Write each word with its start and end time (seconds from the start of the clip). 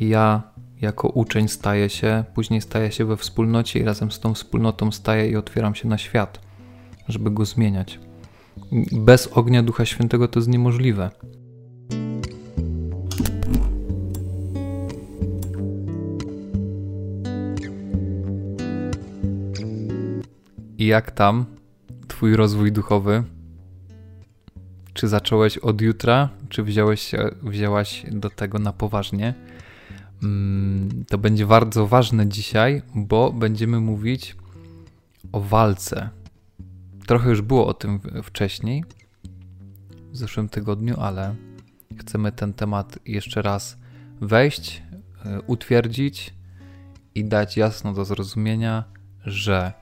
ja 0.00 0.42
jako 0.80 1.08
uczeń 1.08 1.48
staję 1.48 1.88
się, 1.88 2.24
później 2.34 2.60
staję 2.60 2.92
się 2.92 3.04
we 3.04 3.16
wspólnocie 3.16 3.80
i 3.80 3.84
razem 3.84 4.10
z 4.10 4.20
tą 4.20 4.34
wspólnotą 4.34 4.92
staję 4.92 5.30
i 5.30 5.36
otwieram 5.36 5.74
się 5.74 5.88
na 5.88 5.98
świat, 5.98 6.40
żeby 7.08 7.30
go 7.30 7.44
zmieniać. 7.44 8.00
Bez 8.92 9.26
ognia 9.32 9.62
Ducha 9.62 9.84
Świętego 9.84 10.28
to 10.28 10.38
jest 10.38 10.48
niemożliwe. 10.48 11.10
I 20.78 20.86
jak 20.86 21.10
tam 21.10 21.44
Twój 22.08 22.36
rozwój 22.36 22.72
duchowy? 22.72 23.24
Czy 24.92 25.08
zacząłeś 25.08 25.58
od 25.58 25.80
jutra, 25.80 26.28
czy 26.48 26.62
wziąłeś 26.62 27.12
wzięłaś 27.42 28.06
do 28.10 28.30
tego 28.30 28.58
na 28.58 28.72
poważnie? 28.72 29.34
Mm, 30.22 31.04
to 31.08 31.18
będzie 31.18 31.46
bardzo 31.46 31.86
ważne 31.86 32.28
dzisiaj, 32.28 32.82
bo 32.94 33.32
będziemy 33.32 33.80
mówić 33.80 34.36
o 35.32 35.40
walce. 35.40 36.10
Trochę 37.06 37.30
już 37.30 37.42
było 37.42 37.66
o 37.66 37.74
tym 37.74 38.00
wcześniej, 38.22 38.84
w 40.12 40.16
zeszłym 40.16 40.48
tygodniu, 40.48 41.00
ale 41.00 41.34
chcemy 41.98 42.32
ten 42.32 42.52
temat 42.52 42.98
jeszcze 43.06 43.42
raz 43.42 43.76
wejść, 44.20 44.82
e, 45.24 45.40
utwierdzić 45.40 46.34
i 47.14 47.24
dać 47.24 47.56
jasno 47.56 47.92
do 47.92 48.04
zrozumienia, 48.04 48.84
że 49.24 49.72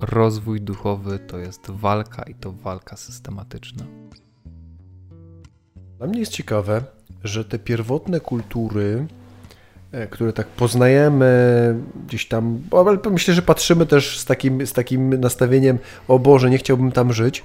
rozwój 0.00 0.60
duchowy 0.60 1.18
to 1.18 1.38
jest 1.38 1.70
walka 1.70 2.22
i 2.22 2.34
to 2.34 2.52
walka 2.52 2.96
systematyczna. 2.96 3.84
Dla 5.98 6.06
mnie 6.06 6.18
jest 6.18 6.32
ciekawe, 6.32 6.84
że 7.24 7.44
te 7.44 7.58
pierwotne 7.58 8.20
kultury, 8.20 9.06
które 10.10 10.32
tak 10.32 10.46
poznajemy 10.46 11.26
gdzieś 12.06 12.28
tam, 12.28 12.60
ale 12.70 12.98
myślę, 13.10 13.34
że 13.34 13.42
patrzymy 13.42 13.86
też 13.86 14.18
z 14.18 14.24
takim, 14.24 14.66
z 14.66 14.72
takim 14.72 15.20
nastawieniem, 15.20 15.78
o 16.08 16.18
Boże, 16.18 16.50
nie 16.50 16.58
chciałbym 16.58 16.92
tam 16.92 17.12
żyć, 17.12 17.42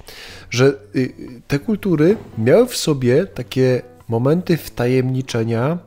że 0.50 0.74
y, 0.96 1.12
te 1.48 1.58
kultury 1.58 2.16
miały 2.38 2.66
w 2.66 2.76
sobie 2.76 3.26
takie 3.26 3.82
momenty 4.08 4.56
wtajemniczenia, 4.56 5.78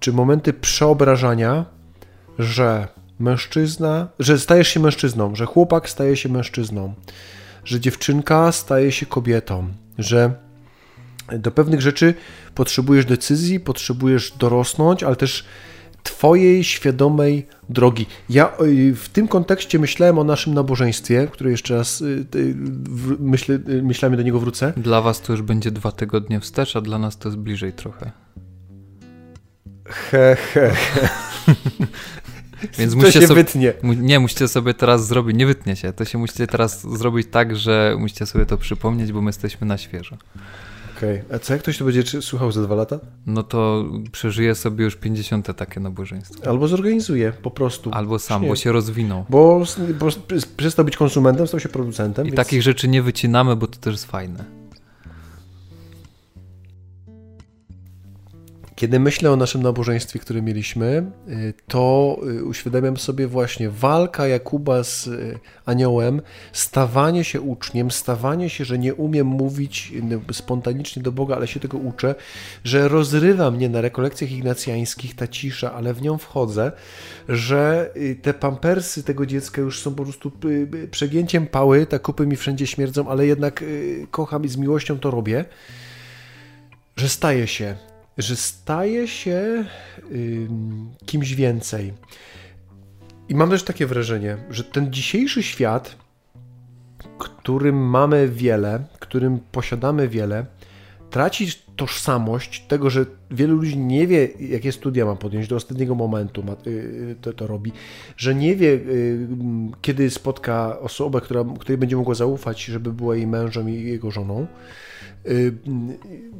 czy 0.00 0.12
momenty 0.12 0.52
przeobrażania, 0.52 1.64
że 2.38 2.88
mężczyzna, 3.18 4.08
że 4.18 4.38
stajesz 4.38 4.68
się 4.68 4.80
mężczyzną, 4.80 5.34
że 5.34 5.46
chłopak 5.46 5.90
staje 5.90 6.16
się 6.16 6.28
mężczyzną, 6.28 6.94
że 7.64 7.80
dziewczynka 7.80 8.52
staje 8.52 8.92
się 8.92 9.06
kobietą, 9.06 9.68
że 9.98 10.30
do 11.32 11.50
pewnych 11.50 11.80
rzeczy 11.80 12.14
potrzebujesz 12.54 13.04
decyzji, 13.04 13.60
potrzebujesz 13.60 14.32
dorosnąć, 14.32 15.02
ale 15.02 15.16
też 15.16 15.44
Twojej 16.04 16.64
świadomej 16.64 17.46
drogi. 17.68 18.06
Ja 18.30 18.52
y, 18.60 18.94
w 18.94 19.08
tym 19.08 19.28
kontekście 19.28 19.78
myślałem 19.78 20.18
o 20.18 20.24
naszym 20.24 20.54
nabożeństwie, 20.54 21.28
które 21.32 21.50
jeszcze 21.50 21.76
raz 21.76 22.00
y, 22.00 22.26
myślę, 23.18 23.58
y, 23.68 23.82
myślałem 23.82 24.16
do 24.16 24.22
niego 24.22 24.40
wrócę. 24.40 24.72
Dla 24.76 25.00
Was 25.00 25.20
to 25.20 25.32
już 25.32 25.42
będzie 25.42 25.70
dwa 25.70 25.92
tygodnie 25.92 26.40
wstecz, 26.40 26.76
a 26.76 26.80
dla 26.80 26.98
nas 26.98 27.18
to 27.18 27.28
jest 27.28 27.38
bliżej 27.38 27.72
trochę. 27.72 28.12
He, 29.86 30.36
he, 30.36 30.70
he. 30.70 31.08
Więc 32.78 32.92
to 32.92 32.98
musicie 32.98 33.20
się 33.20 33.26
sobie, 33.26 33.44
wytnie. 33.44 33.72
Nie, 33.82 34.20
musicie 34.20 34.48
sobie 34.48 34.74
teraz 34.74 35.06
zrobić, 35.06 35.36
nie 35.36 35.46
wytnie 35.46 35.76
się, 35.76 35.92
to 35.92 36.04
się 36.04 36.18
musicie 36.18 36.46
teraz 36.46 36.98
zrobić 36.98 37.28
tak, 37.30 37.56
że 37.56 37.96
musicie 37.98 38.26
sobie 38.26 38.46
to 38.46 38.56
przypomnieć, 38.56 39.12
bo 39.12 39.22
my 39.22 39.28
jesteśmy 39.28 39.66
na 39.66 39.78
świeżo. 39.78 40.16
Okej, 40.96 41.20
okay. 41.20 41.36
a 41.36 41.38
co 41.38 41.52
jak 41.52 41.62
ktoś 41.62 41.78
to 41.78 41.84
będzie 41.84 42.22
słuchał 42.22 42.52
za 42.52 42.62
dwa 42.62 42.74
lata? 42.74 42.98
No 43.26 43.42
to 43.42 43.84
przeżyje 44.12 44.54
sobie 44.54 44.84
już 44.84 44.96
50 44.96 45.56
takie 45.56 45.80
nabożeństwo. 45.80 46.50
Albo 46.50 46.68
zorganizuje 46.68 47.32
po 47.42 47.50
prostu. 47.50 47.90
Albo 47.92 48.18
sam, 48.18 48.46
bo 48.46 48.56
się 48.56 48.72
rozwinął. 48.72 49.24
Bo, 49.28 49.64
bo 50.00 50.08
przestał 50.56 50.84
być 50.84 50.96
konsumentem, 50.96 51.46
stał 51.46 51.60
się 51.60 51.68
producentem. 51.68 52.26
I 52.26 52.30
więc... 52.30 52.36
takich 52.36 52.62
rzeczy 52.62 52.88
nie 52.88 53.02
wycinamy, 53.02 53.56
bo 53.56 53.66
to 53.66 53.78
też 53.78 53.92
jest 53.92 54.06
fajne. 54.06 54.63
Kiedy 58.84 59.00
myślę 59.00 59.30
o 59.30 59.36
naszym 59.36 59.62
nabożeństwie, 59.62 60.18
które 60.18 60.42
mieliśmy, 60.42 61.10
y, 61.28 61.54
to 61.68 62.16
y, 62.28 62.44
uświadamiam 62.44 62.96
sobie 62.96 63.26
właśnie 63.26 63.70
walka 63.70 64.26
Jakuba 64.26 64.84
z 64.84 65.06
y, 65.06 65.38
aniołem, 65.66 66.22
stawanie 66.52 67.24
się 67.24 67.40
uczniem, 67.40 67.90
stawanie 67.90 68.50
się, 68.50 68.64
że 68.64 68.78
nie 68.78 68.94
umiem 68.94 69.26
mówić 69.26 69.92
spontanicznie 70.32 71.02
do 71.02 71.12
Boga, 71.12 71.36
ale 71.36 71.46
się 71.46 71.60
tego 71.60 71.78
uczę, 71.78 72.14
że 72.64 72.88
rozrywa 72.88 73.50
mnie 73.50 73.68
na 73.68 73.80
rekolekcjach 73.80 74.32
ignacjańskich 74.32 75.16
ta 75.16 75.28
cisza, 75.28 75.72
ale 75.72 75.94
w 75.94 76.02
nią 76.02 76.18
wchodzę, 76.18 76.72
że 77.28 77.90
te 78.22 78.34
pampersy 78.34 79.02
tego 79.02 79.26
dziecka 79.26 79.60
już 79.60 79.80
są 79.80 79.94
po 79.94 80.02
prostu 80.02 80.32
przegięciem 80.90 81.46
pały, 81.46 81.86
ta 81.86 81.98
kupy 81.98 82.26
mi 82.26 82.36
wszędzie 82.36 82.66
śmierdzą, 82.66 83.08
ale 83.08 83.26
jednak 83.26 83.64
kocham 84.10 84.44
i 84.44 84.48
z 84.48 84.56
miłością 84.56 84.98
to 84.98 85.10
robię, 85.10 85.44
że 86.96 87.08
staje 87.08 87.46
się 87.46 87.76
że 88.18 88.36
staje 88.36 89.08
się 89.08 89.64
y, 90.12 90.48
kimś 91.06 91.34
więcej. 91.34 91.92
I 93.28 93.34
mam 93.34 93.50
też 93.50 93.62
takie 93.62 93.86
wrażenie, 93.86 94.36
że 94.50 94.64
ten 94.64 94.92
dzisiejszy 94.92 95.42
świat, 95.42 95.96
którym 97.18 97.76
mamy 97.76 98.28
wiele, 98.28 98.84
którym 99.00 99.40
posiadamy 99.52 100.08
wiele, 100.08 100.46
traci 101.10 101.46
tożsamość 101.76 102.64
tego, 102.68 102.90
że 102.90 103.06
wielu 103.30 103.56
ludzi 103.56 103.78
nie 103.78 104.06
wie, 104.06 104.28
jakie 104.40 104.72
studia 104.72 105.04
ma 105.04 105.16
podjąć 105.16 105.48
do 105.48 105.56
ostatniego 105.56 105.94
momentu, 105.94 106.42
ma, 106.42 106.56
y, 106.66 107.16
to, 107.20 107.32
to 107.32 107.46
robi, 107.46 107.72
że 108.16 108.34
nie 108.34 108.56
wie, 108.56 108.68
y, 108.68 109.26
kiedy 109.82 110.10
spotka 110.10 110.80
osobę, 110.80 111.20
która, 111.20 111.44
której 111.60 111.78
będzie 111.78 111.96
mogła 111.96 112.14
zaufać, 112.14 112.64
żeby 112.64 112.92
była 112.92 113.16
jej 113.16 113.26
mężem 113.26 113.70
i 113.70 113.82
jego 113.82 114.10
żoną. 114.10 114.46
Y, 115.26 115.54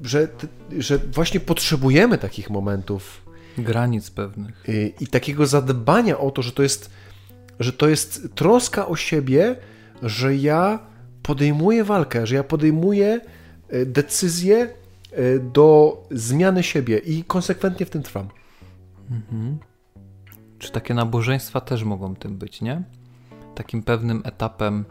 że, 0.02 0.28
że 0.78 0.98
właśnie 0.98 1.40
potrzebujemy 1.40 2.18
takich 2.18 2.50
momentów. 2.50 3.22
Granic 3.58 4.10
pewnych. 4.10 4.68
Y, 4.68 4.92
I 5.00 5.06
takiego 5.06 5.46
zadbania 5.46 6.18
o 6.18 6.30
to, 6.30 6.42
że 6.42 6.52
to 6.52 6.62
jest, 6.62 6.90
że 7.60 7.72
to 7.72 7.88
jest 7.88 8.28
troska 8.34 8.86
o 8.86 8.96
siebie, 8.96 9.56
że 10.02 10.36
ja 10.36 10.78
podejmuję 11.22 11.84
walkę, 11.84 12.26
że 12.26 12.34
ja 12.34 12.44
podejmuję 12.44 13.20
y, 13.74 13.86
decyzję 13.86 14.68
do 15.52 16.02
zmiany 16.10 16.62
siebie 16.62 16.98
i 16.98 17.24
konsekwentnie 17.24 17.86
w 17.86 17.90
tym 17.90 18.02
trwam. 18.02 18.28
Mhm. 19.10 19.58
Czy 20.58 20.72
takie 20.72 20.94
nabożeństwa 20.94 21.60
też 21.60 21.84
mogą 21.84 22.16
tym 22.16 22.38
być, 22.38 22.62
nie? 22.62 22.82
Takim 23.54 23.82
pewnym 23.82 24.22
etapem 24.24 24.84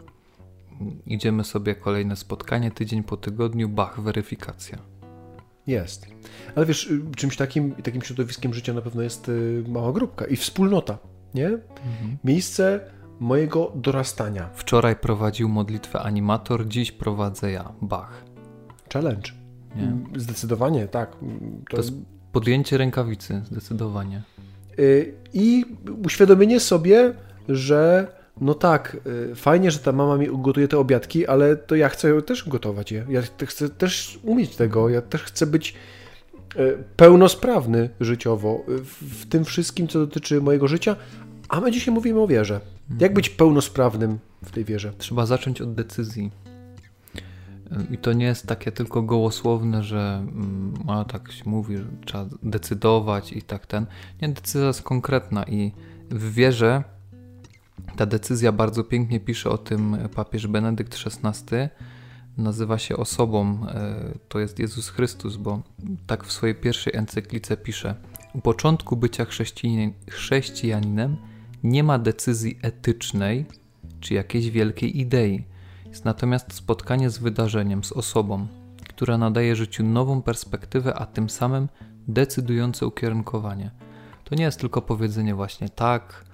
idziemy 1.06 1.44
sobie 1.44 1.74
kolejne 1.74 2.16
spotkanie, 2.16 2.70
tydzień 2.70 3.02
po 3.02 3.16
tygodniu, 3.16 3.68
bach, 3.68 4.00
weryfikacja. 4.00 4.78
Jest. 5.66 6.06
Ale 6.54 6.66
wiesz, 6.66 6.90
y, 6.90 7.00
czymś 7.16 7.36
takim, 7.36 7.74
takim 7.74 8.02
środowiskiem 8.02 8.54
życia 8.54 8.72
na 8.72 8.82
pewno 8.82 9.02
jest 9.02 9.28
y, 9.28 9.64
mała 9.68 9.92
grupka 9.92 10.24
i 10.24 10.36
wspólnota, 10.36 10.98
nie? 11.34 11.46
Mhm. 11.46 12.16
Miejsce 12.24 12.80
mojego 13.20 13.72
dorastania. 13.74 14.50
Wczoraj 14.54 14.96
prowadził 14.96 15.48
modlitwę 15.48 16.00
animator, 16.00 16.68
dziś 16.68 16.92
prowadzę 16.92 17.52
ja, 17.52 17.72
bach. 17.82 18.24
Challenge. 18.92 19.43
Nie? 19.76 20.20
Zdecydowanie, 20.20 20.88
tak. 20.88 21.10
To, 21.10 21.26
to 21.70 21.76
jest 21.76 21.92
podjęcie 22.32 22.78
rękawicy, 22.78 23.42
zdecydowanie. 23.44 24.22
Y, 24.78 25.14
I 25.32 25.64
uświadomienie 26.04 26.60
sobie, 26.60 27.14
że 27.48 28.08
no 28.40 28.54
tak, 28.54 28.96
y, 29.30 29.34
fajnie, 29.34 29.70
że 29.70 29.78
ta 29.78 29.92
mama 29.92 30.16
mi 30.16 30.28
gotuje 30.42 30.68
te 30.68 30.78
obiadki, 30.78 31.26
ale 31.26 31.56
to 31.56 31.74
ja 31.74 31.88
chcę 31.88 32.22
też 32.22 32.48
gotować 32.48 32.92
je. 32.92 33.06
Ja 33.08 33.22
chcę 33.46 33.68
też 33.68 34.18
umieć 34.22 34.56
tego, 34.56 34.88
ja 34.88 35.02
też 35.02 35.22
chcę 35.22 35.46
być 35.46 35.74
y, 36.56 36.78
pełnosprawny 36.96 37.90
życiowo 38.00 38.64
w 39.00 39.26
tym 39.26 39.44
wszystkim, 39.44 39.88
co 39.88 39.98
dotyczy 39.98 40.40
mojego 40.40 40.68
życia, 40.68 40.96
a 41.48 41.60
my 41.60 41.70
dzisiaj 41.70 41.94
mówimy 41.94 42.20
o 42.20 42.26
wierze. 42.26 42.60
Jak 42.90 42.92
mhm. 42.92 43.14
być 43.14 43.30
pełnosprawnym 43.30 44.18
w 44.44 44.50
tej 44.50 44.64
wierze? 44.64 44.92
Trzeba 44.98 45.26
zacząć 45.26 45.60
od 45.60 45.74
decyzji. 45.74 46.30
I 47.90 47.98
to 47.98 48.12
nie 48.12 48.26
jest 48.26 48.46
takie 48.46 48.72
tylko 48.72 49.02
gołosłowne, 49.02 49.82
że 49.82 50.26
mm, 50.28 50.74
a 50.86 51.04
tak 51.04 51.32
się 51.32 51.42
mówi, 51.46 51.76
że 51.76 51.84
trzeba 52.04 52.26
decydować 52.42 53.32
i 53.32 53.42
tak 53.42 53.66
ten. 53.66 53.86
Nie, 54.22 54.28
decyzja 54.28 54.66
jest 54.66 54.82
konkretna 54.82 55.44
i 55.44 55.72
w 56.10 56.32
wierze 56.32 56.84
ta 57.96 58.06
decyzja 58.06 58.52
bardzo 58.52 58.84
pięknie 58.84 59.20
pisze 59.20 59.50
o 59.50 59.58
tym 59.58 59.96
papież 60.14 60.46
Benedykt 60.46 60.96
XVI. 61.06 61.56
Nazywa 62.38 62.78
się 62.78 62.96
osobą, 62.96 63.66
e, 63.68 63.94
to 64.28 64.40
jest 64.40 64.58
Jezus 64.58 64.88
Chrystus, 64.88 65.36
bo 65.36 65.62
tak 66.06 66.24
w 66.24 66.32
swojej 66.32 66.54
pierwszej 66.54 66.96
encyklice 66.96 67.56
pisze: 67.56 67.94
U 68.34 68.40
początku 68.40 68.96
bycia 68.96 69.26
chrześcijaninem 70.10 71.16
nie 71.64 71.82
ma 71.82 71.98
decyzji 71.98 72.58
etycznej 72.62 73.46
czy 74.00 74.14
jakiejś 74.14 74.50
wielkiej 74.50 75.00
idei. 75.00 75.44
Jest 75.94 76.04
natomiast 76.04 76.52
spotkanie 76.52 77.10
z 77.10 77.18
wydarzeniem, 77.18 77.84
z 77.84 77.92
osobą, 77.92 78.46
która 78.88 79.18
nadaje 79.18 79.56
życiu 79.56 79.84
nową 79.84 80.22
perspektywę, 80.22 80.94
a 80.94 81.06
tym 81.06 81.30
samym 81.30 81.68
decydujące 82.08 82.86
ukierunkowanie. 82.86 83.70
To 84.24 84.34
nie 84.34 84.44
jest 84.44 84.60
tylko 84.60 84.82
powiedzenie 84.82 85.34
właśnie 85.34 85.68
tak, 85.68 86.24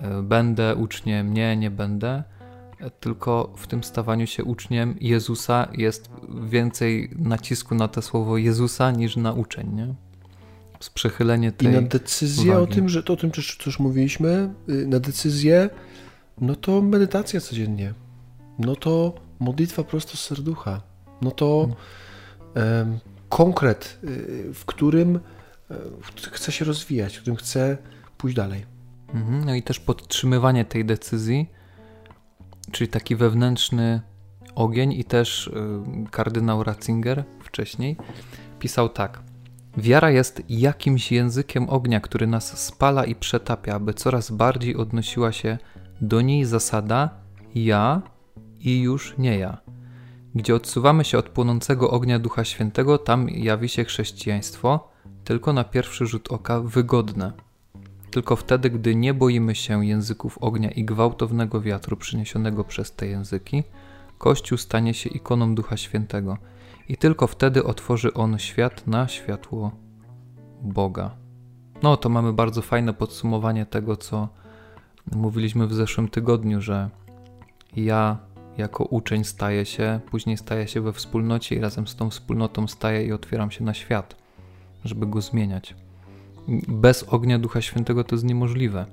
e, 0.00 0.22
będę 0.22 0.76
uczniem, 0.76 1.34
nie, 1.34 1.56
nie 1.56 1.70
będę, 1.70 2.22
e, 2.80 2.90
tylko 2.90 3.52
w 3.56 3.66
tym 3.66 3.84
stawaniu 3.84 4.26
się 4.26 4.44
uczniem 4.44 4.94
Jezusa 5.00 5.68
jest 5.72 6.10
więcej 6.44 7.10
nacisku 7.18 7.74
na 7.74 7.88
to 7.88 8.02
słowo 8.02 8.36
Jezusa 8.36 8.90
niż 8.90 9.16
na 9.16 9.32
uczeń, 9.32 9.74
nie? 9.74 9.94
Sprzechylenie 10.80 11.52
tej 11.52 11.68
I 11.68 11.72
na 11.72 11.82
decyzję 11.82 12.52
uwagi. 12.52 12.72
o 12.72 12.74
tym, 12.74 12.88
że 12.88 13.02
to 13.02 13.12
o 13.12 13.16
tym, 13.16 13.30
co 13.30 13.40
już 13.66 13.78
mówiliśmy, 13.78 14.54
y, 14.68 14.86
na 14.86 15.00
decyzję, 15.00 15.70
no 16.40 16.54
to 16.54 16.82
medytacja 16.82 17.40
codziennie, 17.40 17.94
no 18.60 18.76
to 18.76 19.14
modlitwa 19.38 19.84
prosto 19.84 20.16
z 20.16 20.20
serducha, 20.20 20.80
no 21.22 21.30
to 21.30 21.68
hmm. 22.54 22.98
konkret, 23.28 23.98
y, 24.04 24.54
w 24.54 24.64
którym 24.64 25.20
chce 26.32 26.52
się 26.52 26.64
rozwijać, 26.64 27.16
w 27.16 27.20
którym 27.20 27.36
chce 27.36 27.78
pójść 28.18 28.36
dalej. 28.36 28.66
Mhm, 29.14 29.44
no 29.44 29.54
i 29.54 29.62
też 29.62 29.80
podtrzymywanie 29.80 30.64
tej 30.64 30.84
decyzji, 30.84 31.50
czyli 32.72 32.88
taki 32.88 33.16
wewnętrzny 33.16 34.00
ogień 34.54 34.92
i 34.92 35.04
też 35.04 35.46
y, 35.46 35.50
kardynał 36.10 36.64
Ratzinger 36.64 37.24
wcześniej 37.40 37.96
pisał 38.58 38.88
tak. 38.88 39.22
Wiara 39.76 40.10
jest 40.10 40.42
jakimś 40.48 41.12
językiem 41.12 41.70
ognia, 41.70 42.00
który 42.00 42.26
nas 42.26 42.64
spala 42.64 43.04
i 43.04 43.14
przetapia, 43.14 43.74
aby 43.74 43.94
coraz 43.94 44.30
bardziej 44.30 44.76
odnosiła 44.76 45.32
się 45.32 45.58
do 46.00 46.20
niej 46.20 46.44
zasada 46.44 47.10
ja 47.54 48.02
i 48.60 48.80
już 48.80 49.18
nie 49.18 49.38
ja. 49.38 49.58
Gdzie 50.34 50.54
odsuwamy 50.54 51.04
się 51.04 51.18
od 51.18 51.28
płonącego 51.28 51.90
ognia 51.90 52.18
Ducha 52.18 52.44
Świętego, 52.44 52.98
tam 52.98 53.28
jawi 53.28 53.68
się 53.68 53.84
chrześcijaństwo, 53.84 54.88
tylko 55.24 55.52
na 55.52 55.64
pierwszy 55.64 56.06
rzut 56.06 56.32
oka 56.32 56.60
wygodne. 56.60 57.32
Tylko 58.10 58.36
wtedy, 58.36 58.70
gdy 58.70 58.94
nie 58.94 59.14
boimy 59.14 59.54
się 59.54 59.86
języków 59.86 60.38
ognia 60.38 60.70
i 60.70 60.84
gwałtownego 60.84 61.60
wiatru 61.60 61.96
przyniesionego 61.96 62.64
przez 62.64 62.92
te 62.92 63.06
języki, 63.06 63.62
Kościół 64.18 64.58
stanie 64.58 64.94
się 64.94 65.10
ikoną 65.10 65.54
Ducha 65.54 65.76
Świętego 65.76 66.38
i 66.88 66.96
tylko 66.96 67.26
wtedy 67.26 67.64
otworzy 67.64 68.14
on 68.14 68.38
świat 68.38 68.86
na 68.86 69.08
światło 69.08 69.70
Boga. 70.62 71.16
No 71.82 71.96
to 71.96 72.08
mamy 72.08 72.32
bardzo 72.32 72.62
fajne 72.62 72.94
podsumowanie 72.94 73.66
tego, 73.66 73.96
co 73.96 74.28
mówiliśmy 75.12 75.66
w 75.66 75.74
zeszłym 75.74 76.08
tygodniu, 76.08 76.60
że 76.60 76.90
ja 77.76 78.18
jako 78.60 78.84
uczeń 78.84 79.24
staję 79.24 79.66
się, 79.66 80.00
później 80.10 80.36
staję 80.36 80.68
się 80.68 80.80
we 80.80 80.92
wspólnocie 80.92 81.56
i 81.56 81.60
razem 81.60 81.86
z 81.86 81.96
tą 81.96 82.10
wspólnotą 82.10 82.68
staję 82.68 83.04
i 83.04 83.12
otwieram 83.12 83.50
się 83.50 83.64
na 83.64 83.74
świat 83.74 84.20
żeby 84.84 85.06
go 85.06 85.20
zmieniać. 85.20 85.74
Bez 86.68 87.04
ognia 87.08 87.38
Ducha 87.38 87.62
Świętego 87.62 88.04
to 88.04 88.14
jest 88.14 88.24
niemożliwe. 88.24 88.86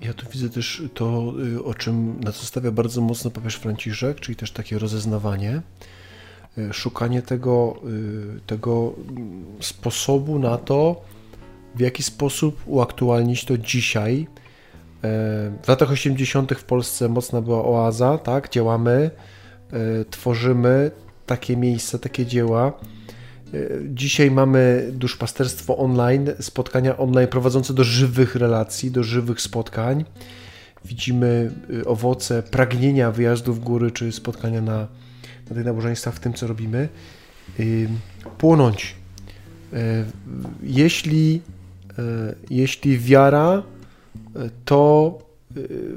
Ja 0.00 0.14
tu 0.14 0.26
widzę 0.32 0.50
też 0.50 0.82
to, 0.94 1.32
y, 1.54 1.64
o 1.64 1.74
czym 1.74 2.20
na 2.20 2.32
co 2.32 2.46
stawia 2.46 2.70
bardzo 2.70 3.00
mocno 3.00 3.30
papież 3.30 3.54
Franciszek, 3.56 4.20
czyli 4.20 4.36
też 4.36 4.52
takie 4.52 4.78
rozeznawanie, 4.78 5.62
y, 6.58 6.72
szukanie 6.72 7.22
tego, 7.22 7.76
y, 8.36 8.40
tego 8.46 8.92
sposobu 9.60 10.38
na 10.38 10.58
to, 10.58 11.02
w 11.74 11.80
jaki 11.80 12.02
sposób 12.02 12.62
uaktualnić 12.66 13.44
to 13.44 13.58
dzisiaj. 13.58 14.26
W 15.62 15.68
latach 15.68 15.90
80. 15.90 16.52
w 16.52 16.64
Polsce 16.64 17.08
mocna 17.08 17.40
była 17.40 17.64
oaza, 17.64 18.18
tak? 18.18 18.50
Działamy, 18.50 19.10
tworzymy 20.10 20.90
takie 21.26 21.56
miejsca, 21.56 21.98
takie 21.98 22.26
dzieła. 22.26 22.72
Dzisiaj 23.88 24.30
mamy 24.30 24.90
duszpasterstwo 24.92 25.76
online, 25.76 26.30
spotkania 26.40 26.96
online 26.96 27.28
prowadzące 27.28 27.74
do 27.74 27.84
żywych 27.84 28.34
relacji, 28.34 28.90
do 28.90 29.02
żywych 29.02 29.40
spotkań. 29.40 30.04
Widzimy 30.84 31.50
y, 31.70 31.86
owoce 31.86 32.42
pragnienia 32.42 33.10
wyjazdu 33.10 33.54
w 33.54 33.60
góry 33.60 33.90
czy 33.90 34.12
spotkania 34.12 34.60
na, 34.60 34.78
na 35.50 35.56
tych 35.56 35.64
nabożeństwach 35.64 36.14
w 36.14 36.20
tym, 36.20 36.32
co 36.32 36.46
robimy. 36.46 36.88
Płonąć. 38.38 38.96
Jeśli, 40.62 41.42
jeśli 42.50 42.98
wiara, 42.98 43.62
to 44.64 45.18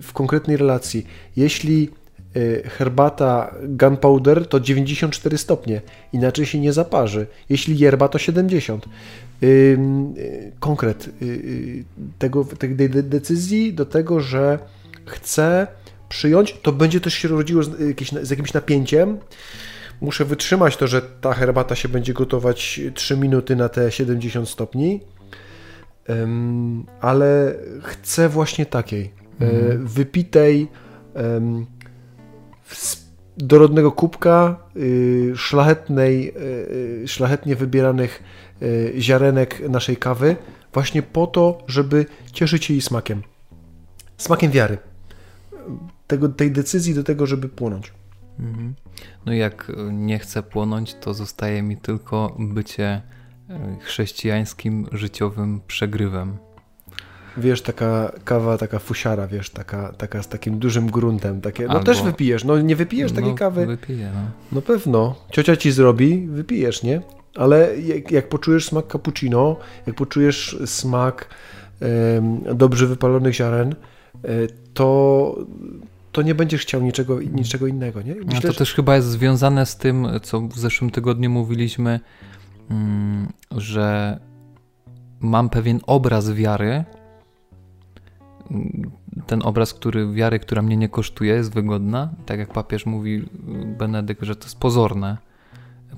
w 0.01 0.13
konkretnej 0.13 0.57
relacji. 0.57 1.05
Jeśli 1.35 1.89
Y, 2.35 2.69
herbata 2.69 3.55
gunpowder 3.63 4.47
to 4.47 4.59
94 4.59 5.37
stopnie, 5.37 5.81
inaczej 6.13 6.45
się 6.45 6.59
nie 6.59 6.73
zaparzy. 6.73 7.27
Jeśli 7.49 7.77
yerba 7.77 8.07
to 8.07 8.17
70. 8.17 8.85
Y, 9.43 9.77
konkret 10.59 11.09
y, 11.21 11.83
tego, 12.19 12.45
tej 12.45 12.89
decyzji 12.89 13.73
do 13.73 13.85
tego, 13.85 14.19
że 14.19 14.59
chcę 15.05 15.67
przyjąć, 16.09 16.57
to 16.61 16.71
będzie 16.71 17.01
też 17.01 17.13
się 17.13 17.27
rodziło 17.27 17.63
z, 17.63 17.69
z 18.21 18.29
jakimś 18.29 18.53
napięciem. 18.53 19.17
Muszę 20.01 20.25
wytrzymać 20.25 20.77
to, 20.77 20.87
że 20.87 21.01
ta 21.01 21.33
herbata 21.33 21.75
się 21.75 21.89
będzie 21.89 22.13
gotować 22.13 22.81
3 22.93 23.17
minuty 23.17 23.55
na 23.55 23.69
te 23.69 23.91
70 23.91 24.49
stopni, 24.49 25.01
ale 27.01 27.55
chcę 27.83 28.29
właśnie 28.29 28.65
takiej, 28.65 29.11
mhm. 29.39 29.87
wypitej, 29.87 30.67
dorodnego 33.37 33.91
kubka 33.91 34.57
y, 34.75 35.33
szlachetnej, 35.35 36.33
y, 37.03 37.07
szlachetnie 37.07 37.55
wybieranych 37.55 38.23
ziarenek 38.97 39.69
naszej 39.69 39.97
kawy, 39.97 40.35
właśnie 40.73 41.01
po 41.01 41.27
to, 41.27 41.57
żeby 41.67 42.05
cieszyć 42.33 42.65
się 42.65 42.73
jej 42.73 42.81
smakiem. 42.81 43.23
Smakiem 44.17 44.51
wiary. 44.51 44.77
Tego, 46.07 46.29
tej 46.29 46.51
decyzji 46.51 46.93
do 46.93 47.03
tego, 47.03 47.25
żeby 47.25 47.49
płonąć. 47.49 47.93
Mhm. 48.39 48.73
No 49.25 49.33
jak 49.33 49.71
nie 49.91 50.19
chcę 50.19 50.43
płonąć, 50.43 50.93
to 50.93 51.13
zostaje 51.13 51.61
mi 51.61 51.77
tylko 51.77 52.35
bycie 52.39 53.01
chrześcijańskim 53.79 54.87
życiowym 54.91 55.61
przegrywem 55.67 56.37
wiesz, 57.37 57.61
taka 57.61 58.11
kawa, 58.23 58.57
taka 58.57 58.79
fusiara, 58.79 59.27
wiesz, 59.27 59.49
taka, 59.49 59.93
taka 59.97 60.23
z 60.23 60.27
takim 60.27 60.59
dużym 60.59 60.87
gruntem, 60.87 61.41
takie, 61.41 61.63
no 61.63 61.69
Albo... 61.69 61.85
też 61.85 62.01
wypijesz, 62.01 62.43
no 62.43 62.61
nie 62.61 62.75
wypijesz 62.75 63.11
takiej 63.11 63.31
no, 63.31 63.37
kawy? 63.37 63.65
wypiję, 63.65 64.11
no. 64.13 64.21
No 64.51 64.61
pewno, 64.61 65.15
ciocia 65.31 65.57
ci 65.57 65.71
zrobi, 65.71 66.27
wypijesz, 66.27 66.83
nie? 66.83 67.01
Ale 67.35 67.79
jak, 67.81 68.11
jak 68.11 68.29
poczujesz 68.29 68.65
smak 68.65 68.91
cappuccino, 68.91 69.55
jak 69.87 69.95
poczujesz 69.95 70.57
smak 70.65 71.29
dobrze 72.55 72.87
wypalonych 72.87 73.33
ziaren, 73.33 73.75
e, 74.23 74.27
to, 74.73 75.35
to 76.11 76.21
nie 76.21 76.35
będziesz 76.35 76.61
chciał 76.61 76.81
niczego, 76.81 77.21
niczego 77.21 77.67
innego, 77.67 78.01
nie? 78.01 78.15
Myślę, 78.15 78.31
no 78.33 78.41
to 78.41 78.53
też 78.53 78.73
chyba 78.73 78.95
jest 78.95 79.07
związane 79.07 79.65
z 79.65 79.77
tym, 79.77 80.07
co 80.23 80.41
w 80.41 80.59
zeszłym 80.59 80.89
tygodniu 80.91 81.29
mówiliśmy, 81.29 81.99
że 83.51 84.19
mam 85.19 85.49
pewien 85.49 85.79
obraz 85.87 86.31
wiary, 86.31 86.83
ten 89.27 89.41
obraz, 89.43 89.73
który 89.73 90.13
wiary, 90.13 90.39
która 90.39 90.61
mnie 90.61 90.77
nie 90.77 90.89
kosztuje, 90.89 91.33
jest 91.33 91.53
wygodna. 91.53 92.09
Tak 92.25 92.39
jak 92.39 92.53
papież 92.53 92.85
mówi 92.85 93.29
Benedykt, 93.77 94.23
że 94.23 94.35
to 94.35 94.43
jest 94.43 94.59
pozorne, 94.59 95.17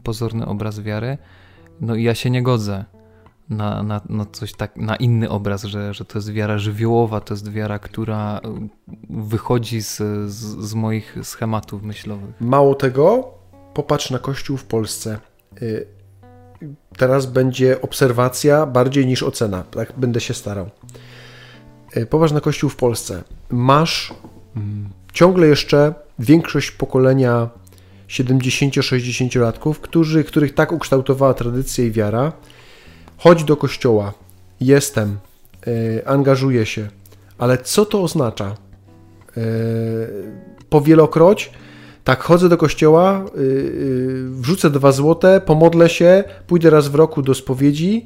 pozorny 0.03 0.45
obraz 0.45 0.79
wiary. 0.79 1.17
No 1.81 1.95
i 1.95 2.03
ja 2.03 2.15
się 2.15 2.29
nie 2.29 2.43
godzę 2.43 2.85
na, 3.49 3.83
na, 3.83 4.01
na 4.09 4.25
coś 4.25 4.53
tak, 4.53 4.77
na 4.77 4.95
inny 4.95 5.29
obraz, 5.29 5.63
że, 5.63 5.93
że 5.93 6.05
to 6.05 6.17
jest 6.17 6.31
wiara 6.31 6.57
żywiołowa, 6.57 7.21
to 7.21 7.33
jest 7.33 7.51
wiara, 7.51 7.79
która 7.79 8.41
wychodzi 9.09 9.81
z, 9.81 9.97
z, 10.31 10.69
z 10.69 10.73
moich 10.73 11.17
schematów 11.23 11.83
myślowych. 11.83 12.41
Mało 12.41 12.75
tego, 12.75 13.33
popatrz 13.73 14.09
na 14.09 14.19
Kościół 14.19 14.57
w 14.57 14.65
Polsce. 14.65 15.19
Teraz 16.97 17.25
będzie 17.25 17.81
obserwacja 17.81 18.65
bardziej 18.65 19.05
niż 19.05 19.23
ocena. 19.23 19.63
Tak 19.63 19.93
będę 19.97 20.21
się 20.21 20.33
starał. 20.33 20.69
E, 21.93 22.05
popatrz 22.05 22.33
na 22.33 22.41
Kościół 22.41 22.69
w 22.69 22.75
Polsce. 22.75 23.23
Masz 23.49 24.13
mm, 24.55 24.89
ciągle 25.13 25.47
jeszcze 25.47 25.93
większość 26.19 26.71
pokolenia 26.71 27.49
70-60-latków, 28.09 29.73
którzy, 29.73 30.23
których 30.23 30.53
tak 30.53 30.71
ukształtowała 30.71 31.33
tradycja 31.33 31.85
i 31.85 31.91
wiara. 31.91 32.31
Chodź 33.17 33.43
do 33.43 33.57
kościoła, 33.57 34.13
jestem, 34.61 35.17
yy, 35.65 36.01
angażuję 36.05 36.65
się, 36.65 36.87
ale 37.37 37.57
co 37.57 37.85
to 37.85 38.03
oznacza? 38.03 38.55
Yy, 39.35 39.43
powielokroć, 40.69 41.51
tak, 42.03 42.23
chodzę 42.23 42.49
do 42.49 42.57
kościoła, 42.57 43.25
yy, 43.35 44.29
wrzucę 44.29 44.69
dwa 44.69 44.91
złote, 44.91 45.41
pomodlę 45.41 45.89
się, 45.89 46.23
pójdę 46.47 46.69
raz 46.69 46.87
w 46.87 46.95
roku 46.95 47.21
do 47.21 47.33
spowiedzi, 47.33 48.05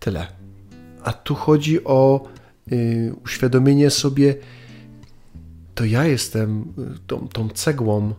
tyle. 0.00 0.26
A 1.04 1.12
tu 1.12 1.34
chodzi 1.34 1.84
o 1.84 2.28
Y, 2.72 3.14
uświadomienie 3.24 3.90
sobie, 3.90 4.34
to 5.74 5.84
ja 5.84 6.04
jestem 6.04 6.60
y, 6.60 6.98
tą, 7.06 7.28
tą 7.28 7.48
cegłą, 7.48 8.14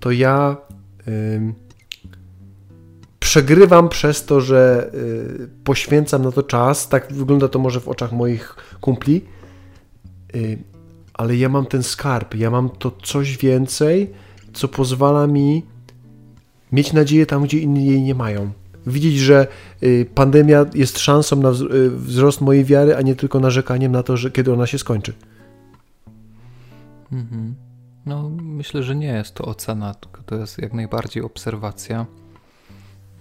to 0.00 0.10
ja 0.10 0.56
przegrywam 3.20 3.88
przez 3.88 4.24
to, 4.24 4.40
że 4.40 4.90
y, 4.94 5.48
poświęcam 5.64 6.22
na 6.22 6.32
to 6.32 6.42
czas. 6.42 6.88
Tak 6.88 7.12
wygląda 7.12 7.48
to 7.48 7.58
może 7.58 7.80
w 7.80 7.88
oczach 7.88 8.12
moich 8.12 8.56
kumpli. 8.80 9.24
Y, 10.34 10.58
ale 11.14 11.36
ja 11.36 11.48
mam 11.48 11.66
ten 11.66 11.82
skarb, 11.82 12.34
ja 12.34 12.50
mam 12.50 12.70
to 12.70 12.90
coś 13.02 13.36
więcej, 13.36 14.14
co 14.54 14.68
pozwala 14.68 15.26
mi 15.26 15.62
mieć 16.72 16.92
nadzieję 16.92 17.26
tam, 17.26 17.44
gdzie 17.44 17.58
inni 17.58 17.86
jej 17.86 18.02
nie 18.02 18.14
mają. 18.14 18.50
Widzieć, 18.86 19.18
że 19.18 19.46
y, 19.82 20.06
pandemia 20.14 20.66
jest 20.74 20.98
szansą 20.98 21.36
na 21.36 21.50
y, 21.50 21.90
wzrost 21.90 22.40
mojej 22.40 22.64
wiary, 22.64 22.96
a 22.96 23.02
nie 23.02 23.14
tylko 23.14 23.40
narzekaniem 23.40 23.92
na 23.92 24.02
to, 24.02 24.16
że 24.16 24.30
kiedy 24.30 24.52
ona 24.52 24.66
się 24.66 24.78
skończy. 24.78 25.12
Mhm. 27.12 27.54
No, 28.06 28.30
myślę, 28.42 28.82
że 28.82 28.96
nie 28.96 29.06
jest 29.06 29.34
to 29.34 29.44
ocena, 29.44 29.94
tylko 29.94 30.22
to 30.22 30.36
jest 30.36 30.58
jak 30.58 30.72
najbardziej 30.72 31.22
obserwacja. 31.22 32.06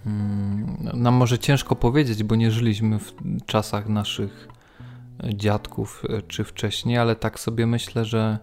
Mm, 0.05 0.77
nam 0.93 1.13
może 1.13 1.39
ciężko 1.39 1.75
powiedzieć, 1.75 2.23
bo 2.23 2.35
nie 2.35 2.51
żyliśmy 2.51 2.99
w 2.99 3.13
czasach 3.45 3.89
naszych 3.89 4.47
dziadków 5.33 6.03
e, 6.09 6.21
czy 6.21 6.43
wcześniej, 6.43 6.97
ale 6.97 7.15
tak 7.15 7.39
sobie 7.39 7.67
myślę, 7.67 8.05
że 8.05 8.39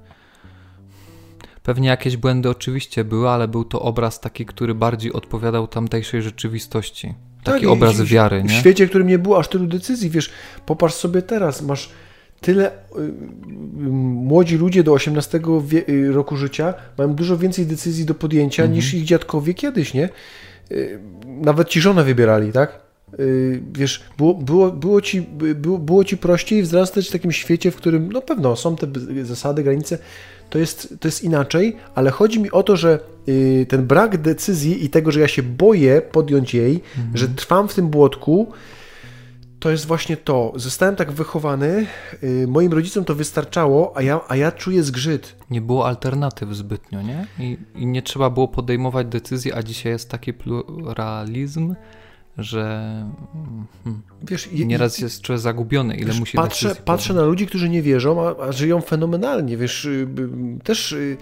pewnie 1.62 1.88
jakieś 1.88 2.16
błędy 2.16 2.50
oczywiście 2.50 3.04
były, 3.04 3.28
ale 3.28 3.48
był 3.48 3.64
to 3.64 3.82
obraz 3.82 4.20
taki, 4.20 4.46
który 4.46 4.74
bardziej 4.74 5.12
odpowiadał 5.12 5.66
tamtejszej 5.66 6.22
rzeczywistości. 6.22 7.14
Taki 7.44 7.60
tak, 7.60 7.70
obraz 7.70 8.02
wiary. 8.02 8.40
W 8.40 8.44
nie? 8.44 8.60
świecie, 8.60 8.86
w 8.86 8.88
którym 8.88 9.08
nie 9.08 9.18
było 9.18 9.38
aż 9.38 9.48
tylu 9.48 9.66
decyzji, 9.66 10.10
wiesz, 10.10 10.30
popatrz 10.66 10.94
sobie 10.94 11.22
teraz, 11.22 11.62
masz 11.62 11.90
tyle 12.40 12.70
y, 12.70 13.00
y, 13.00 13.12
młodzi 14.00 14.56
ludzie 14.56 14.82
do 14.82 14.92
18 14.92 15.40
y, 15.88 16.12
roku 16.12 16.36
życia 16.36 16.74
mają 16.98 17.14
dużo 17.14 17.38
więcej 17.38 17.66
decyzji 17.66 18.04
do 18.04 18.14
podjęcia 18.14 18.62
mhm. 18.62 18.76
niż 18.76 18.94
ich 18.94 19.04
dziadkowie 19.04 19.54
kiedyś, 19.54 19.94
nie? 19.94 20.08
Nawet 21.26 21.68
ci 21.68 21.80
żonę 21.80 22.04
wybierali, 22.04 22.52
tak? 22.52 22.80
Wiesz, 23.72 24.04
było, 24.18 24.34
było, 24.34 24.72
było, 24.72 25.00
ci, 25.00 25.22
było, 25.54 25.78
było 25.78 26.04
ci 26.04 26.16
prościej 26.16 26.62
wzrastać 26.62 27.08
w 27.08 27.12
takim 27.12 27.32
świecie, 27.32 27.70
w 27.70 27.76
którym, 27.76 28.12
no 28.12 28.22
pewno, 28.22 28.56
są 28.56 28.76
te 28.76 28.86
zasady, 29.24 29.62
granice, 29.62 29.98
to 30.50 30.58
jest, 30.58 30.94
to 31.00 31.08
jest 31.08 31.24
inaczej, 31.24 31.76
ale 31.94 32.10
chodzi 32.10 32.40
mi 32.40 32.50
o 32.50 32.62
to, 32.62 32.76
że 32.76 32.98
ten 33.68 33.86
brak 33.86 34.18
decyzji 34.18 34.84
i 34.84 34.90
tego, 34.90 35.10
że 35.10 35.20
ja 35.20 35.28
się 35.28 35.42
boję 35.42 36.02
podjąć 36.02 36.54
jej, 36.54 36.80
mhm. 36.96 37.16
że 37.16 37.28
trwam 37.28 37.68
w 37.68 37.74
tym 37.74 37.88
błotku, 37.88 38.52
to 39.60 39.70
jest 39.70 39.86
właśnie 39.86 40.16
to. 40.16 40.52
Zostałem 40.56 40.96
tak 40.96 41.12
wychowany, 41.12 41.86
yy, 42.22 42.46
moim 42.46 42.72
rodzicom 42.72 43.04
to 43.04 43.14
wystarczało, 43.14 43.96
a 43.96 44.02
ja, 44.02 44.20
a 44.28 44.36
ja 44.36 44.52
czuję 44.52 44.82
zgrzyt. 44.82 45.36
Nie 45.50 45.60
było 45.60 45.86
alternatyw 45.86 46.54
zbytnio, 46.54 47.02
nie? 47.02 47.26
I, 47.38 47.58
I 47.74 47.86
nie 47.86 48.02
trzeba 48.02 48.30
było 48.30 48.48
podejmować 48.48 49.06
decyzji, 49.06 49.52
a 49.52 49.62
dzisiaj 49.62 49.92
jest 49.92 50.10
taki 50.10 50.32
pluralizm, 50.32 51.74
że 52.38 52.62
hmm, 53.84 54.02
Wiesz, 54.22 54.48
nieraz 54.52 54.98
jest 54.98 55.22
człowiek 55.22 55.40
zagubiony, 55.40 55.96
ile 55.96 56.06
wiesz, 56.06 56.20
musi 56.20 56.36
patrzę, 56.36 56.74
patrzę 56.84 57.14
na 57.14 57.22
ludzi, 57.22 57.46
którzy 57.46 57.68
nie 57.68 57.82
wierzą, 57.82 58.26
a, 58.26 58.36
a 58.36 58.52
żyją 58.52 58.80
fenomenalnie. 58.80 59.56
Wiesz, 59.56 59.84
y, 59.84 60.08
y, 60.18 60.64
też 60.64 60.92
y, 60.92 61.18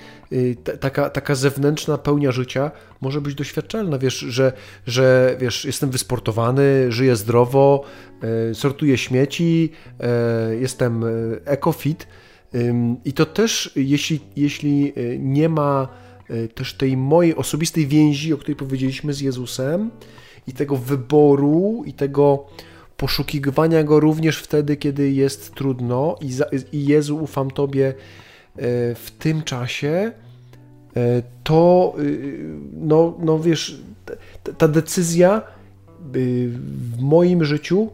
taka, 0.81 1.11
taka 1.11 1.35
zewnętrzna 1.35 1.99
pełnia 1.99 2.33
życia 2.33 2.71
może 3.01 3.21
być 3.21 3.35
doświadczalna. 3.35 3.99
Wiesz, 3.99 4.19
że, 4.19 4.53
że 4.87 5.37
wiesz, 5.41 5.65
jestem 5.65 5.91
wysportowany, 5.91 6.93
żyję 6.93 7.17
zdrowo, 7.17 7.85
sortuję 8.53 8.99
śmieci, 8.99 9.73
jestem 10.61 11.05
ekofit. 11.45 12.07
I 13.05 13.13
to 13.13 13.27
też, 13.27 13.73
jeśli, 13.77 14.21
jeśli 14.37 14.93
nie 15.19 15.49
ma 15.49 15.89
też 16.55 16.75
tej 16.75 16.97
mojej 16.97 17.37
osobistej 17.37 17.87
więzi, 17.87 18.33
o 18.33 18.37
której 18.37 18.57
powiedzieliśmy 18.57 19.13
z 19.13 19.21
Jezusem, 19.21 19.91
i 20.49 20.53
tego 20.53 20.77
wyboru 20.77 21.83
i 21.87 21.93
tego 21.93 22.47
poszukiwania 22.97 23.85
go 23.85 24.01
również 24.01 24.39
wtedy, 24.39 24.77
kiedy 24.77 25.11
jest 25.11 25.55
trudno 25.55 26.17
i, 26.21 26.33
za, 26.33 26.45
i 26.73 26.87
Jezu, 26.87 27.17
ufam 27.17 27.51
Tobie 27.51 27.89
e, 27.89 27.95
w 28.95 29.11
tym 29.19 29.43
czasie, 29.43 30.13
e, 30.97 31.23
to 31.45 31.95
y, 31.99 32.39
no, 32.73 33.15
no 33.19 33.39
wiesz, 33.39 33.81
ta 34.59 34.69
decyzja 34.69 35.43
y, 36.17 36.49
w 36.97 37.01
moim 37.01 37.45
życiu 37.45 37.91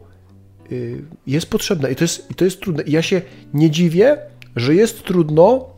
y, 0.71 1.01
jest 1.27 1.49
potrzebna 1.49 1.89
i 1.89 1.95
to 1.95 2.03
jest, 2.03 2.31
i 2.31 2.35
to 2.35 2.45
jest 2.45 2.61
trudne. 2.61 2.83
I 2.83 2.91
ja 2.91 3.01
się 3.01 3.21
nie 3.53 3.71
dziwię, 3.71 4.17
że 4.55 4.75
jest 4.75 5.03
trudno 5.03 5.69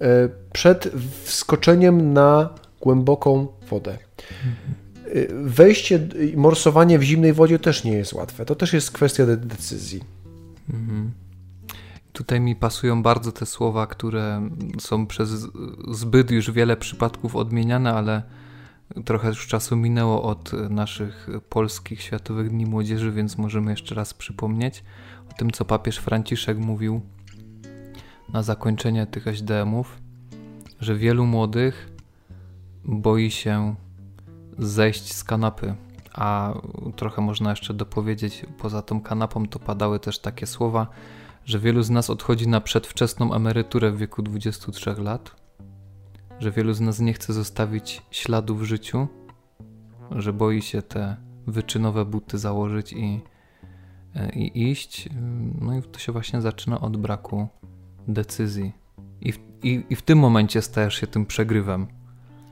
e, 0.00 0.28
przed 0.52 0.88
wskoczeniem 1.24 2.12
na 2.12 2.50
głęboką 2.80 3.46
wodę. 3.70 3.98
Wejście 5.44 6.08
i 6.32 6.36
morsowanie 6.36 6.98
w 6.98 7.02
zimnej 7.02 7.32
wodzie 7.32 7.58
też 7.58 7.84
nie 7.84 7.92
jest 7.92 8.12
łatwe. 8.12 8.44
To 8.44 8.54
też 8.54 8.72
jest 8.72 8.90
kwestia 8.90 9.26
decyzji. 9.26 10.00
Mhm. 10.74 11.10
Tutaj 12.12 12.40
mi 12.40 12.56
pasują 12.56 13.02
bardzo 13.02 13.32
te 13.32 13.46
słowa, 13.46 13.86
które 13.86 14.50
są 14.80 15.06
przez 15.06 15.30
zbyt 15.88 16.30
już 16.30 16.50
wiele 16.50 16.76
przypadków 16.76 17.36
odmieniane, 17.36 17.94
ale 17.94 18.22
trochę 19.04 19.28
już 19.28 19.46
czasu 19.46 19.76
minęło 19.76 20.22
od 20.22 20.52
naszych 20.70 21.28
polskich 21.48 22.02
Światowych 22.02 22.50
Dni 22.50 22.66
Młodzieży, 22.66 23.12
więc 23.12 23.38
możemy 23.38 23.70
jeszcze 23.70 23.94
raz 23.94 24.14
przypomnieć 24.14 24.84
o 25.30 25.32
tym, 25.32 25.50
co 25.50 25.64
papież 25.64 25.98
Franciszek 25.98 26.58
mówił 26.58 27.00
na 28.32 28.42
zakończenie 28.42 29.06
tych 29.06 29.26
SDM-ów, 29.26 29.98
że 30.80 30.96
wielu 30.96 31.26
młodych 31.26 31.92
boi 32.84 33.30
się 33.30 33.74
zejść 34.58 35.14
z 35.14 35.24
kanapy. 35.24 35.74
A 36.12 36.54
trochę 36.96 37.22
można 37.22 37.50
jeszcze 37.50 37.74
dopowiedzieć, 37.74 38.46
poza 38.58 38.82
tą 38.82 39.00
kanapą 39.00 39.46
to 39.48 39.58
padały 39.58 40.00
też 40.00 40.18
takie 40.18 40.46
słowa, 40.46 40.86
że 41.44 41.58
wielu 41.58 41.82
z 41.82 41.90
nas 41.90 42.10
odchodzi 42.10 42.48
na 42.48 42.60
przedwczesną 42.60 43.34
emeryturę 43.34 43.92
w 43.92 43.98
wieku 43.98 44.22
23 44.22 44.94
lat, 44.94 45.36
że 46.38 46.50
wielu 46.50 46.72
z 46.72 46.80
nas 46.80 47.00
nie 47.00 47.12
chce 47.12 47.32
zostawić 47.32 48.02
śladu 48.10 48.56
w 48.56 48.64
życiu, 48.64 49.08
że 50.10 50.32
boi 50.32 50.62
się 50.62 50.82
te 50.82 51.16
wyczynowe 51.46 52.04
buty 52.04 52.38
założyć 52.38 52.92
i, 52.92 53.20
i 54.34 54.70
iść. 54.70 55.08
No 55.60 55.78
i 55.78 55.82
to 55.82 55.98
się 55.98 56.12
właśnie 56.12 56.40
zaczyna 56.40 56.80
od 56.80 56.96
braku 56.96 57.48
decyzji. 58.08 58.72
I 59.20 59.32
w, 59.32 59.38
i, 59.62 59.84
i 59.90 59.96
w 59.96 60.02
tym 60.02 60.18
momencie 60.18 60.62
stajesz 60.62 60.94
się 60.94 61.06
tym 61.06 61.26
przegrywem 61.26 61.86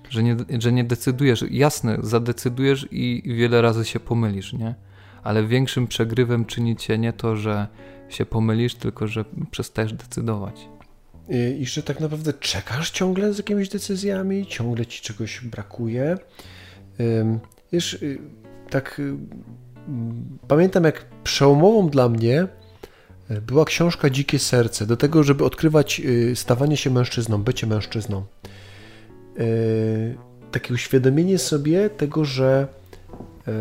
że 0.09 0.23
nie, 0.23 0.37
że 0.59 0.73
nie 0.73 0.85
decydujesz. 0.85 1.45
Jasne, 1.51 1.99
zadecydujesz 2.03 2.89
i 2.91 3.23
wiele 3.37 3.63
razy 3.63 3.85
się 3.85 4.01
pomylisz, 4.01 4.53
nie? 4.53 4.75
Ale 5.23 5.47
większym 5.47 5.87
przegrywem 5.87 6.45
czyni 6.45 6.77
cię 6.77 6.99
nie 6.99 7.13
to, 7.13 7.37
że 7.37 7.69
się 8.09 8.27
pomylisz, 8.27 8.75
tylko 8.75 9.09
że 9.09 9.25
przestajesz 9.51 9.93
decydować. 9.93 10.69
I, 11.59 11.67
że 11.67 11.83
tak 11.83 12.01
naprawdę 12.01 12.33
czekasz 12.33 12.91
ciągle 12.91 13.33
z 13.33 13.39
jakimiś 13.39 13.69
decyzjami, 13.69 14.47
ciągle 14.47 14.87
ci 14.87 15.03
czegoś 15.03 15.41
brakuje. 15.41 16.19
Wiesz, 17.73 17.95
y, 17.95 18.19
tak 18.71 18.99
y, 18.99 19.15
pamiętam 20.49 20.85
jak 20.85 21.05
przełomową 21.25 21.89
dla 21.89 22.09
mnie 22.09 22.47
y, 23.31 23.41
była 23.41 23.65
książka 23.65 24.11
Dzikie 24.11 24.39
Serce, 24.39 24.87
do 24.87 24.97
tego, 24.97 25.23
żeby 25.23 25.45
odkrywać 25.45 26.03
stawanie 26.35 26.77
się 26.77 26.91
mężczyzną, 26.91 27.43
bycie 27.43 27.67
mężczyzną. 27.67 28.25
E, 29.39 29.45
takie 30.51 30.75
uświadomienie 30.75 31.39
sobie 31.39 31.91
tego, 31.91 32.25
że, 32.25 32.67
e, 33.49 33.53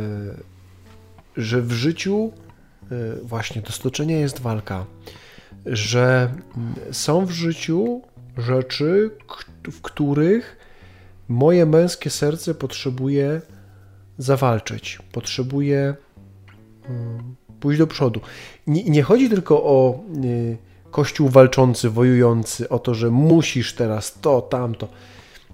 że 1.37 1.61
w 1.61 1.71
życiu 1.71 2.31
e, 2.91 3.15
właśnie 3.23 3.61
do 3.61 3.71
stoczenia 3.71 4.19
jest 4.19 4.39
walka, 4.39 4.85
że 5.65 6.33
mm, 6.57 6.73
są 6.91 7.25
w 7.25 7.31
życiu 7.31 8.01
rzeczy, 8.37 9.11
w 9.71 9.81
których 9.81 10.57
moje 11.27 11.65
męskie 11.65 12.09
serce 12.09 12.55
potrzebuje 12.55 13.41
zawalczyć, 14.17 14.99
potrzebuje 15.11 15.95
mm, 16.89 17.35
pójść 17.59 17.79
do 17.79 17.87
przodu. 17.87 18.21
Nie, 18.67 18.83
nie 18.83 19.03
chodzi 19.03 19.29
tylko 19.29 19.63
o 19.63 20.03
kościół 20.91 21.29
walczący, 21.29 21.89
wojujący, 21.89 22.69
o 22.69 22.79
to, 22.79 22.93
że 22.93 23.09
musisz 23.09 23.73
teraz 23.73 24.19
to, 24.21 24.41
tamto. 24.41 24.87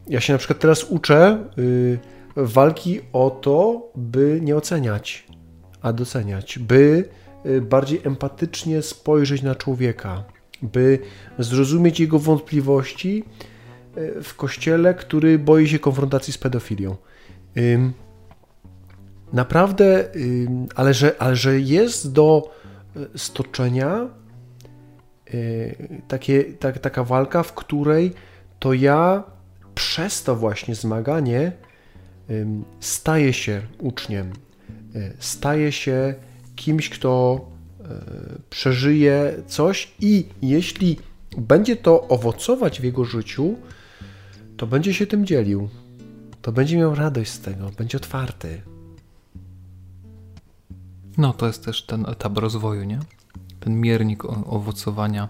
Ja 0.08 0.20
się 0.20 0.34
na 0.34 0.39
przykład 0.39 0.60
teraz 0.60 0.84
uczę 0.84 1.46
y, 1.58 2.00
walki 2.36 3.01
o 3.13 3.29
to, 3.29 3.88
by 3.96 4.39
nie 4.44 4.56
oceniać, 4.56 5.27
a 5.82 5.94
doceniać, 5.94 6.60
by 6.60 7.10
y, 7.46 7.62
bardziej 7.62 8.01
empatycznie 8.03 8.82
spojrzeć 8.82 9.41
na 9.41 9.56
człowieka, 9.56 10.24
by 10.62 11.00
zrozumieć 11.39 12.00
jego 12.00 12.20
wątpliwości 12.20 13.24
y, 13.98 14.24
w 14.24 14.36
kościele, 14.36 14.94
który 14.94 15.39
boi 15.39 15.68
się 15.68 15.79
konfrontacji 15.79 16.34
z 16.34 16.38
pedofilią. 16.38 16.96
Naprawdę, 19.34 20.10
ale 20.75 20.94
że, 20.94 21.15
ale 21.20 21.36
że 21.36 21.60
jest 21.60 22.12
do 22.12 22.51
stoczenia 23.15 24.10
takie, 26.08 26.44
tak, 26.44 26.79
taka 26.79 27.03
walka, 27.03 27.44
w 27.44 27.53
której 27.53 28.13
to 28.60 28.74
ja 28.74 29.24
przez 29.75 30.23
to 30.23 30.35
właśnie 30.35 30.75
zmaganie 30.75 31.51
staje 32.79 33.33
się 33.33 33.61
uczniem, 33.79 34.33
y, 34.95 35.13
staje 35.19 35.71
się 35.71 36.15
kimś, 36.55 36.89
kto 36.89 37.41
y, 37.79 37.85
przeżyje 38.49 39.33
coś 39.47 39.91
i 39.99 40.25
jeśli 40.41 40.99
będzie 41.38 41.75
to 41.75 42.07
owocować 42.07 42.81
w 42.81 42.83
jego 42.83 43.05
życiu, 43.05 43.55
to 44.57 44.67
będzie 44.67 44.93
się 44.93 45.07
tym 45.07 45.25
dzielił. 45.25 45.69
To 46.41 46.51
będzie 46.51 46.77
miał 46.77 46.95
radość 46.95 47.31
z 47.31 47.39
tego, 47.39 47.69
będzie 47.77 47.97
otwarty. 47.97 48.61
No, 51.17 51.33
to 51.33 51.47
jest 51.47 51.65
też 51.65 51.85
ten 51.85 52.05
etap 52.09 52.38
rozwoju, 52.38 52.83
nie? 52.83 52.99
Ten 53.59 53.81
miernik 53.81 54.25
owocowania. 54.25 55.29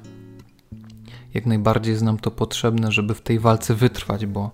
Jak 1.33 1.45
najbardziej 1.45 1.91
jest 1.91 2.03
nam 2.03 2.17
to 2.17 2.31
potrzebne, 2.31 2.91
żeby 2.91 3.15
w 3.15 3.21
tej 3.21 3.39
walce 3.39 3.75
wytrwać, 3.75 4.25
bo 4.25 4.51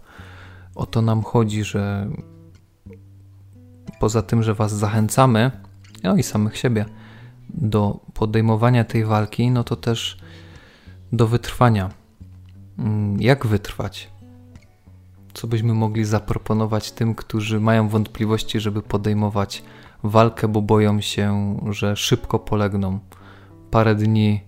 o 0.76 0.86
to 0.86 1.02
nam 1.02 1.24
chodzi, 1.24 1.64
że 1.64 2.10
poza 4.00 4.22
tym, 4.22 4.44
że 4.44 4.54
Was 4.54 4.74
zachęcamy, 4.74 5.52
no 6.04 6.16
i 6.18 6.24
samych 6.24 6.58
siebie, 6.58 6.86
do 7.50 8.00
podejmowania 8.14 8.84
tej 8.84 9.06
walki, 9.06 9.52
no 9.52 9.64
to 9.64 9.76
też 9.76 10.18
do 11.12 11.28
wytrwania. 11.28 11.90
Mm, 12.80 13.22
jak 13.22 13.48
wytrwać? 13.48 14.10
Co 15.34 15.48
byśmy 15.48 15.74
mogli 15.74 16.06
zaproponować 16.06 16.92
tym, 16.92 17.16
którzy 17.16 17.60
mają 17.60 17.88
wątpliwości, 17.90 18.60
żeby 18.60 18.82
podejmować 18.82 19.64
walkę, 20.04 20.48
bo 20.48 20.62
boją 20.62 21.02
się, 21.02 21.58
że 21.70 21.96
szybko 21.96 22.40
polegną? 22.40 23.00
Parę 23.72 23.96
dni 23.96 24.42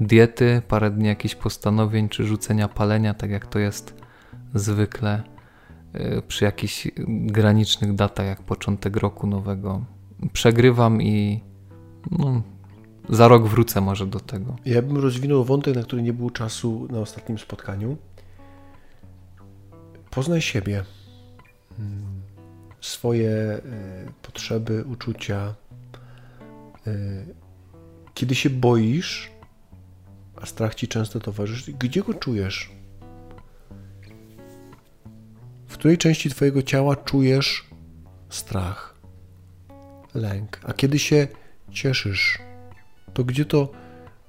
diety, 0.00 0.62
parę 0.68 0.90
dni 0.90 1.06
jakichś 1.06 1.34
postanowień 1.34 2.08
czy 2.08 2.26
rzucenia 2.26 2.68
palenia, 2.68 3.14
tak 3.14 3.30
jak 3.30 3.46
to 3.46 3.58
jest 3.58 3.94
zwykle 4.54 5.22
y, 5.94 6.22
przy 6.28 6.44
jakichś 6.44 6.88
granicznych 7.06 7.94
datach, 7.94 8.26
jak 8.26 8.42
początek 8.42 8.96
roku 8.96 9.26
nowego. 9.26 9.84
Przegrywam 10.32 11.02
i 11.02 11.40
no, 12.10 12.42
za 13.08 13.28
rok 13.28 13.46
wrócę 13.46 13.80
może 13.80 14.06
do 14.06 14.20
tego. 14.20 14.56
Ja 14.64 14.82
bym 14.82 14.96
rozwinął 14.96 15.44
wątek, 15.44 15.76
na 15.76 15.82
który 15.82 16.02
nie 16.02 16.12
było 16.12 16.30
czasu 16.30 16.88
na 16.90 16.98
ostatnim 16.98 17.38
spotkaniu. 17.38 17.96
Poznaj 20.10 20.40
siebie, 20.40 20.84
mm, 21.78 22.22
swoje 22.80 23.30
e, 23.30 23.60
potrzeby, 24.22 24.84
uczucia. 24.84 25.54
E, 26.86 26.92
kiedy 28.14 28.34
się 28.34 28.50
boisz, 28.50 29.30
a 30.40 30.46
strach 30.46 30.74
ci 30.74 30.88
często 30.88 31.20
towarzyszy, 31.20 31.72
gdzie 31.72 32.02
go 32.02 32.14
czujesz? 32.14 32.70
W 35.66 35.72
której 35.72 35.98
części 35.98 36.30
Twojego 36.30 36.62
ciała 36.62 36.96
czujesz 36.96 37.66
strach, 38.28 38.94
lęk? 40.14 40.60
A 40.64 40.72
kiedy 40.72 40.98
się 40.98 41.28
cieszysz, 41.70 42.38
to 43.14 43.24
gdzie 43.24 43.44
to, 43.44 43.72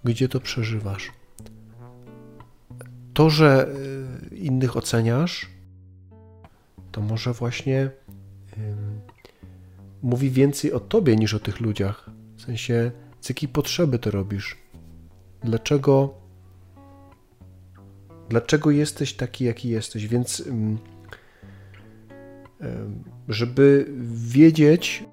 gdzie 0.04 0.30
to 0.30 0.40
przeżywasz? 0.40 1.12
To, 3.14 3.30
że 3.30 3.68
y, 4.32 4.36
innych 4.36 4.78
oceniasz, 4.78 5.50
to 6.92 7.02
może 7.02 7.34
właśnie 7.34 7.90
mówi 10.02 10.30
więcej 10.30 10.74
o 10.74 10.80
tobie 10.80 11.16
niż 11.16 11.34
o 11.34 11.40
tych 11.40 11.60
ludziach. 11.60 12.10
W 12.36 12.42
sensie, 12.42 12.92
z 13.22 13.30
jakiej 13.30 13.50
potrzeby 13.50 14.00
to 14.00 14.12
robisz? 14.12 14.61
Dlaczego, 15.44 16.14
dlaczego 18.30 18.72
jesteś 18.72 19.14
taki, 19.14 19.46
jaki 19.46 19.70
jesteś? 19.70 20.08
Więc, 20.08 20.44
żeby 23.28 23.86
wiedzieć, 24.14 25.04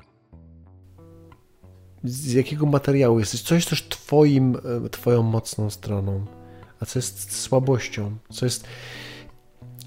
z 2.04 2.32
jakiego 2.32 2.66
materiału 2.66 3.18
jesteś, 3.18 3.42
co 3.42 3.54
jest 3.54 3.70
też 3.70 3.88
twoim, 3.88 4.56
twoją 4.90 5.22
mocną 5.22 5.70
stroną, 5.70 6.26
a 6.80 6.86
co 6.86 6.98
jest 6.98 7.40
słabością, 7.40 8.16
co 8.30 8.46
jest... 8.46 8.64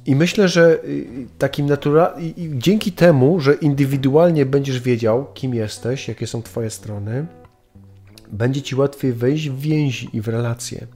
I 0.05 0.15
myślę, 0.15 0.47
że 0.47 0.83
y, 0.83 1.27
takim 1.37 1.65
naturalnym, 1.65 2.33
dzięki 2.53 2.91
temu, 2.91 3.39
że 3.39 3.53
indywidualnie 3.53 4.45
będziesz 4.45 4.79
wiedział, 4.79 5.33
kim 5.33 5.53
jesteś, 5.53 6.07
jakie 6.07 6.27
są 6.27 6.41
twoje 6.41 6.69
strony, 6.69 7.25
będzie 8.31 8.61
ci 8.61 8.75
łatwiej 8.75 9.13
wejść 9.13 9.49
w 9.49 9.59
więzi 9.59 10.09
i 10.13 10.21
w 10.21 10.27
relacje. 10.27 10.87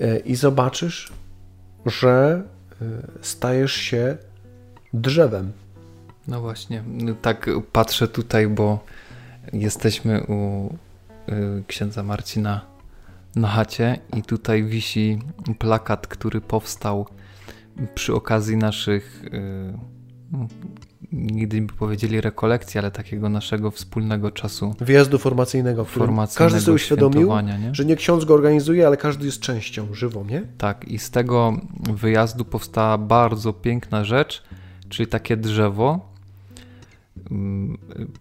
Mhm. 0.00 0.24
I 0.24 0.34
zobaczysz, 0.34 1.12
że 1.86 2.42
e, 2.82 2.84
stajesz 3.20 3.72
się 3.72 4.16
drzewem. 4.92 5.52
No 6.28 6.40
właśnie, 6.40 6.84
tak 7.22 7.50
patrzę 7.72 8.08
tutaj, 8.08 8.48
bo 8.48 8.84
Jesteśmy 9.52 10.22
u 10.26 10.66
y, 11.28 11.64
księdza 11.66 12.02
Marcina 12.02 12.60
na 13.36 13.48
chacie 13.48 13.98
i 14.16 14.22
tutaj 14.22 14.64
wisi 14.64 15.18
plakat, 15.58 16.06
który 16.06 16.40
powstał 16.40 17.06
przy 17.94 18.14
okazji 18.14 18.56
naszych 18.56 19.22
nigdy 21.12 21.62
by 21.62 21.72
powiedzieli 21.72 22.20
rekolekcji, 22.20 22.78
ale 22.78 22.90
takiego 22.90 23.28
naszego 23.28 23.70
wspólnego 23.70 24.30
czasu. 24.30 24.74
Wyjazdu 24.80 25.18
formacyjnego, 25.18 25.84
w 25.84 25.90
którym 25.90 26.16
każdy 26.36 26.60
sobie 26.60 26.74
uświadomił, 26.74 27.32
nie? 27.42 27.74
że 27.74 27.84
nie 27.84 27.96
ksiądz 27.96 28.24
go 28.24 28.34
organizuje, 28.34 28.86
ale 28.86 28.96
każdy 28.96 29.26
jest 29.26 29.40
częścią 29.40 29.94
żywą, 29.94 30.24
nie? 30.24 30.42
Tak, 30.58 30.84
i 30.84 30.98
z 30.98 31.10
tego 31.10 31.56
wyjazdu 31.92 32.44
powstała 32.44 32.98
bardzo 32.98 33.52
piękna 33.52 34.04
rzecz, 34.04 34.42
czyli 34.88 35.06
takie 35.08 35.36
drzewo, 35.36 36.12
Mm, 37.30 37.78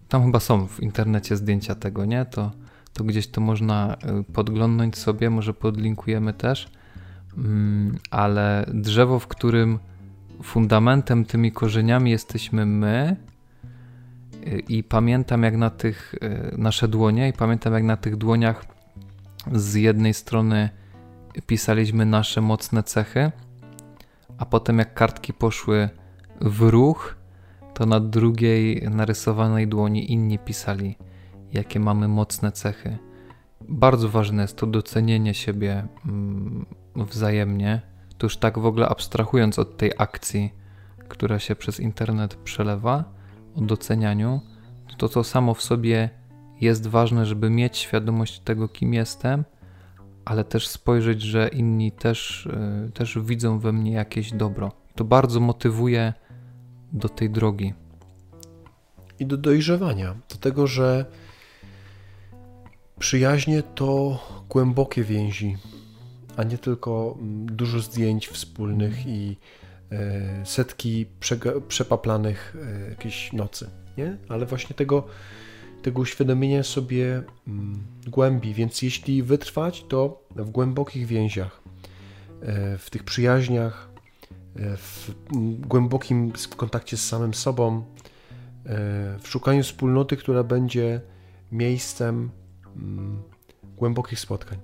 tam 0.09 0.25
chyba 0.25 0.39
są 0.39 0.67
w 0.67 0.79
internecie 0.79 1.37
zdjęcia 1.37 1.75
tego, 1.75 2.05
nie? 2.05 2.25
To, 2.25 2.51
to 2.93 3.03
gdzieś 3.03 3.27
to 3.27 3.41
można 3.41 3.97
y, 4.19 4.33
podglądnąć 4.33 4.97
sobie, 4.97 5.29
może 5.29 5.53
podlinkujemy 5.53 6.33
też. 6.33 6.71
Mm, 7.37 7.97
ale 8.11 8.65
drzewo, 8.73 9.19
w 9.19 9.27
którym 9.27 9.79
fundamentem, 10.43 11.25
tymi 11.25 11.51
korzeniami 11.51 12.11
jesteśmy 12.11 12.65
my. 12.65 13.15
I 14.67 14.83
pamiętam, 14.83 15.43
jak 15.43 15.57
na 15.57 15.69
tych 15.69 16.13
y, 16.13 16.57
nasze 16.57 16.87
dłonie, 16.87 17.29
i 17.29 17.33
pamiętam, 17.33 17.73
jak 17.73 17.83
na 17.83 17.97
tych 17.97 18.15
dłoniach 18.15 18.65
z 19.51 19.75
jednej 19.75 20.13
strony 20.13 20.69
pisaliśmy 21.47 22.05
nasze 22.05 22.41
mocne 22.41 22.83
cechy, 22.83 23.31
a 24.37 24.45
potem, 24.45 24.79
jak 24.79 24.93
kartki 24.93 25.33
poszły 25.33 25.89
w 26.41 26.61
ruch, 26.61 27.15
to 27.73 27.85
na 27.85 27.99
drugiej 27.99 28.89
narysowanej 28.89 29.67
dłoni 29.67 30.11
inni 30.11 30.39
pisali, 30.39 30.97
jakie 31.53 31.79
mamy 31.79 32.07
mocne 32.07 32.51
cechy. 32.51 32.97
Bardzo 33.69 34.09
ważne 34.09 34.41
jest 34.41 34.57
to 34.57 34.67
docenienie 34.67 35.33
siebie 35.33 35.87
mm, 36.05 36.65
wzajemnie. 36.95 37.90
To 38.21 38.25
już 38.25 38.37
tak 38.37 38.59
w 38.59 38.65
ogóle 38.65 38.89
abstrahując 38.89 39.59
od 39.59 39.77
tej 39.77 39.91
akcji, 39.97 40.53
która 41.07 41.39
się 41.39 41.55
przez 41.55 41.79
internet 41.79 42.35
przelewa, 42.35 43.03
o 43.55 43.61
docenianiu, 43.61 44.41
to 44.97 45.09
to 45.09 45.23
samo 45.23 45.53
w 45.53 45.61
sobie 45.61 46.09
jest 46.59 46.87
ważne, 46.87 47.25
żeby 47.25 47.49
mieć 47.49 47.77
świadomość 47.77 48.39
tego, 48.39 48.67
kim 48.67 48.93
jestem, 48.93 49.43
ale 50.25 50.43
też 50.43 50.67
spojrzeć, 50.67 51.21
że 51.21 51.47
inni 51.47 51.91
też, 51.91 52.45
y, 52.87 52.91
też 52.91 53.19
widzą 53.19 53.59
we 53.59 53.71
mnie 53.71 53.91
jakieś 53.91 54.31
dobro. 54.31 54.71
To 54.95 55.03
bardzo 55.03 55.39
motywuje 55.39 56.13
do 56.93 57.09
tej 57.09 57.29
drogi. 57.29 57.73
I 59.19 59.25
do 59.25 59.37
dojrzewania, 59.37 60.15
do 60.29 60.35
tego, 60.35 60.67
że 60.67 61.05
przyjaźnie 62.99 63.63
to 63.63 64.19
głębokie 64.49 65.03
więzi, 65.03 65.57
a 66.37 66.43
nie 66.43 66.57
tylko 66.57 67.17
mm, 67.19 67.45
dużo 67.45 67.79
zdjęć 67.79 68.27
wspólnych 68.27 69.05
i 69.05 69.37
e, 69.91 70.45
setki 70.45 71.05
przepaplanych 71.67 72.55
e, 72.61 72.89
jakiejś 72.89 73.33
nocy, 73.33 73.69
nie? 73.97 74.17
Ale 74.29 74.45
właśnie 74.45 74.75
tego, 74.75 75.07
tego 75.81 76.01
uświadomienia 76.01 76.63
sobie 76.63 77.23
mm, 77.47 77.83
głębi. 78.07 78.53
Więc 78.53 78.81
jeśli 78.81 79.23
wytrwać, 79.23 79.85
to 79.89 80.23
w 80.35 80.49
głębokich 80.49 81.05
więziach, 81.05 81.61
e, 82.41 82.77
w 82.77 82.89
tych 82.89 83.03
przyjaźniach, 83.03 83.91
w 84.77 85.11
głębokim 85.59 86.31
kontakcie 86.57 86.97
z 86.97 87.07
samym 87.07 87.33
sobą, 87.33 87.83
w 89.19 89.27
szukaniu 89.27 89.63
wspólnoty, 89.63 90.17
która 90.17 90.43
będzie 90.43 91.01
miejscem 91.51 92.31
mm, 92.75 93.23
głębokich 93.77 94.19
spotkań. 94.19 94.57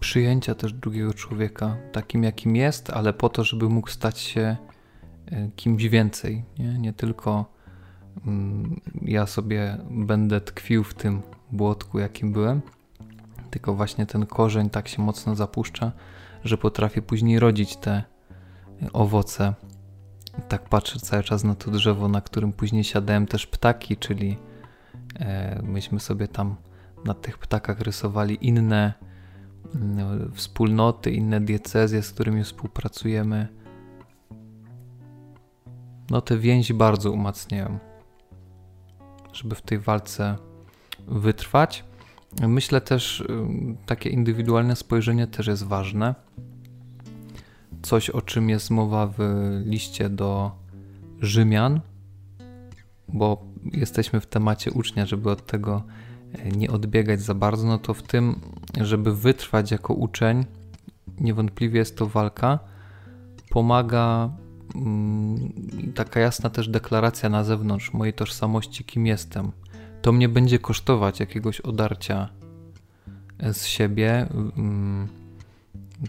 Przyjęcia 0.00 0.54
też 0.54 0.72
drugiego 0.72 1.14
człowieka 1.14 1.76
takim, 1.92 2.24
jakim 2.24 2.56
jest, 2.56 2.90
ale 2.90 3.12
po 3.12 3.28
to, 3.28 3.44
żeby 3.44 3.68
mógł 3.68 3.88
stać 3.88 4.18
się 4.18 4.56
e, 5.26 5.48
kimś 5.56 5.84
więcej. 5.84 6.44
Nie, 6.58 6.78
nie 6.78 6.92
tylko 6.92 7.52
mm, 8.26 8.80
ja 9.02 9.26
sobie 9.26 9.78
będę 9.90 10.40
tkwił 10.40 10.84
w 10.84 10.94
tym 10.94 11.22
błotku, 11.52 11.98
jakim 11.98 12.32
byłem, 12.32 12.62
tylko 13.50 13.74
właśnie 13.74 14.06
ten 14.06 14.26
korzeń 14.26 14.70
tak 14.70 14.88
się 14.88 15.02
mocno 15.02 15.36
zapuszcza, 15.36 15.92
że 16.44 16.58
potrafię 16.58 17.02
później 17.02 17.38
rodzić 17.38 17.76
te 17.76 18.04
owoce 18.92 19.54
tak 20.48 20.68
patrzę 20.68 21.00
cały 21.00 21.22
czas 21.22 21.44
na 21.44 21.54
to 21.54 21.70
drzewo, 21.70 22.08
na 22.08 22.20
którym 22.20 22.52
później 22.52 22.84
siadałem 22.84 23.26
też 23.26 23.46
ptaki, 23.46 23.96
czyli 23.96 24.38
e, 25.20 25.60
myśmy 25.62 26.00
sobie 26.00 26.28
tam 26.28 26.56
na 27.04 27.14
tych 27.14 27.38
ptakach 27.38 27.80
rysowali 27.80 28.46
inne 28.46 28.92
wspólnoty, 30.34 31.10
inne 31.10 31.40
diecezje, 31.40 32.02
z 32.02 32.12
którymi 32.12 32.44
współpracujemy. 32.44 33.48
No 36.10 36.20
te 36.20 36.38
więzi 36.38 36.74
bardzo 36.74 37.12
umacniają, 37.12 37.78
żeby 39.32 39.54
w 39.54 39.62
tej 39.62 39.78
walce 39.78 40.36
wytrwać. 41.08 41.84
Myślę 42.48 42.80
też, 42.80 43.24
takie 43.86 44.10
indywidualne 44.10 44.76
spojrzenie 44.76 45.26
też 45.26 45.46
jest 45.46 45.64
ważne. 45.64 46.14
Coś, 47.82 48.10
o 48.10 48.22
czym 48.22 48.48
jest 48.48 48.70
mowa 48.70 49.06
w 49.06 49.18
liście 49.64 50.08
do 50.08 50.50
Rzymian, 51.20 51.80
bo 53.08 53.44
jesteśmy 53.72 54.20
w 54.20 54.26
temacie 54.26 54.70
ucznia, 54.70 55.06
żeby 55.06 55.30
od 55.30 55.46
tego 55.46 55.82
nie 56.56 56.70
odbiegać 56.70 57.20
za 57.20 57.34
bardzo, 57.34 57.66
no 57.66 57.78
to 57.78 57.94
w 57.94 58.02
tym, 58.02 58.40
żeby 58.80 59.16
wytrwać 59.16 59.70
jako 59.70 59.94
uczeń, 59.94 60.44
niewątpliwie 61.20 61.78
jest 61.78 61.96
to 61.96 62.06
walka, 62.06 62.58
pomaga 63.50 64.30
mm, 64.74 65.52
taka 65.94 66.20
jasna 66.20 66.50
też 66.50 66.68
deklaracja 66.68 67.28
na 67.28 67.44
zewnątrz 67.44 67.92
mojej 67.92 68.14
tożsamości, 68.14 68.84
kim 68.84 69.06
jestem 69.06 69.52
to 70.02 70.12
mnie 70.12 70.28
będzie 70.28 70.58
kosztować 70.58 71.20
jakiegoś 71.20 71.60
odarcia 71.60 72.28
z 73.52 73.66
siebie. 73.66 74.28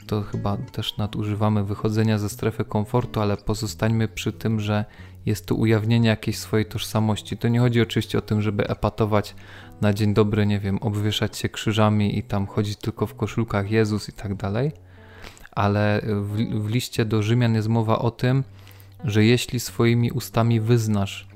To 0.08 0.22
chyba 0.22 0.58
też 0.58 0.98
nadużywamy 0.98 1.64
wychodzenia 1.64 2.18
ze 2.18 2.30
strefy 2.30 2.66
komfortu, 2.66 3.22
ale 3.22 3.38
pozostańmy 3.38 4.08
przy 4.08 4.34
tym, 4.34 4.60
że 4.60 4.86
jest 5.26 5.46
to 5.46 5.56
ujawnienie 5.56 6.10
jakiejś 6.10 6.38
swojej 6.38 6.66
tożsamości. 6.66 7.38
To 7.38 7.48
nie 7.48 7.60
chodzi 7.60 7.82
oczywiście 7.82 8.18
o 8.18 8.22
tym, 8.22 8.42
żeby 8.42 8.68
epatować 8.68 9.36
na 9.82 9.94
dzień 9.94 10.14
dobry, 10.14 10.46
nie 10.46 10.60
wiem, 10.60 10.78
obwieszać 10.78 11.38
się 11.38 11.50
krzyżami 11.50 12.18
i 12.18 12.24
tam 12.24 12.48
chodzić 12.48 12.78
tylko 12.78 13.08
w 13.08 13.16
koszulkach 13.16 13.72
Jezus 13.72 14.10
i 14.10 14.14
tak 14.14 14.36
dalej, 14.36 14.72
ale 15.52 16.02
w, 16.06 16.36
w 16.66 16.70
liście 16.70 17.06
do 17.06 17.24
Rzymian 17.24 17.56
jest 17.56 17.68
mowa 17.68 18.00
o 18.00 18.12
tym, 18.12 18.44
że 19.04 19.26
jeśli 19.26 19.60
swoimi 19.60 20.12
ustami 20.12 20.60
wyznasz, 20.60 21.28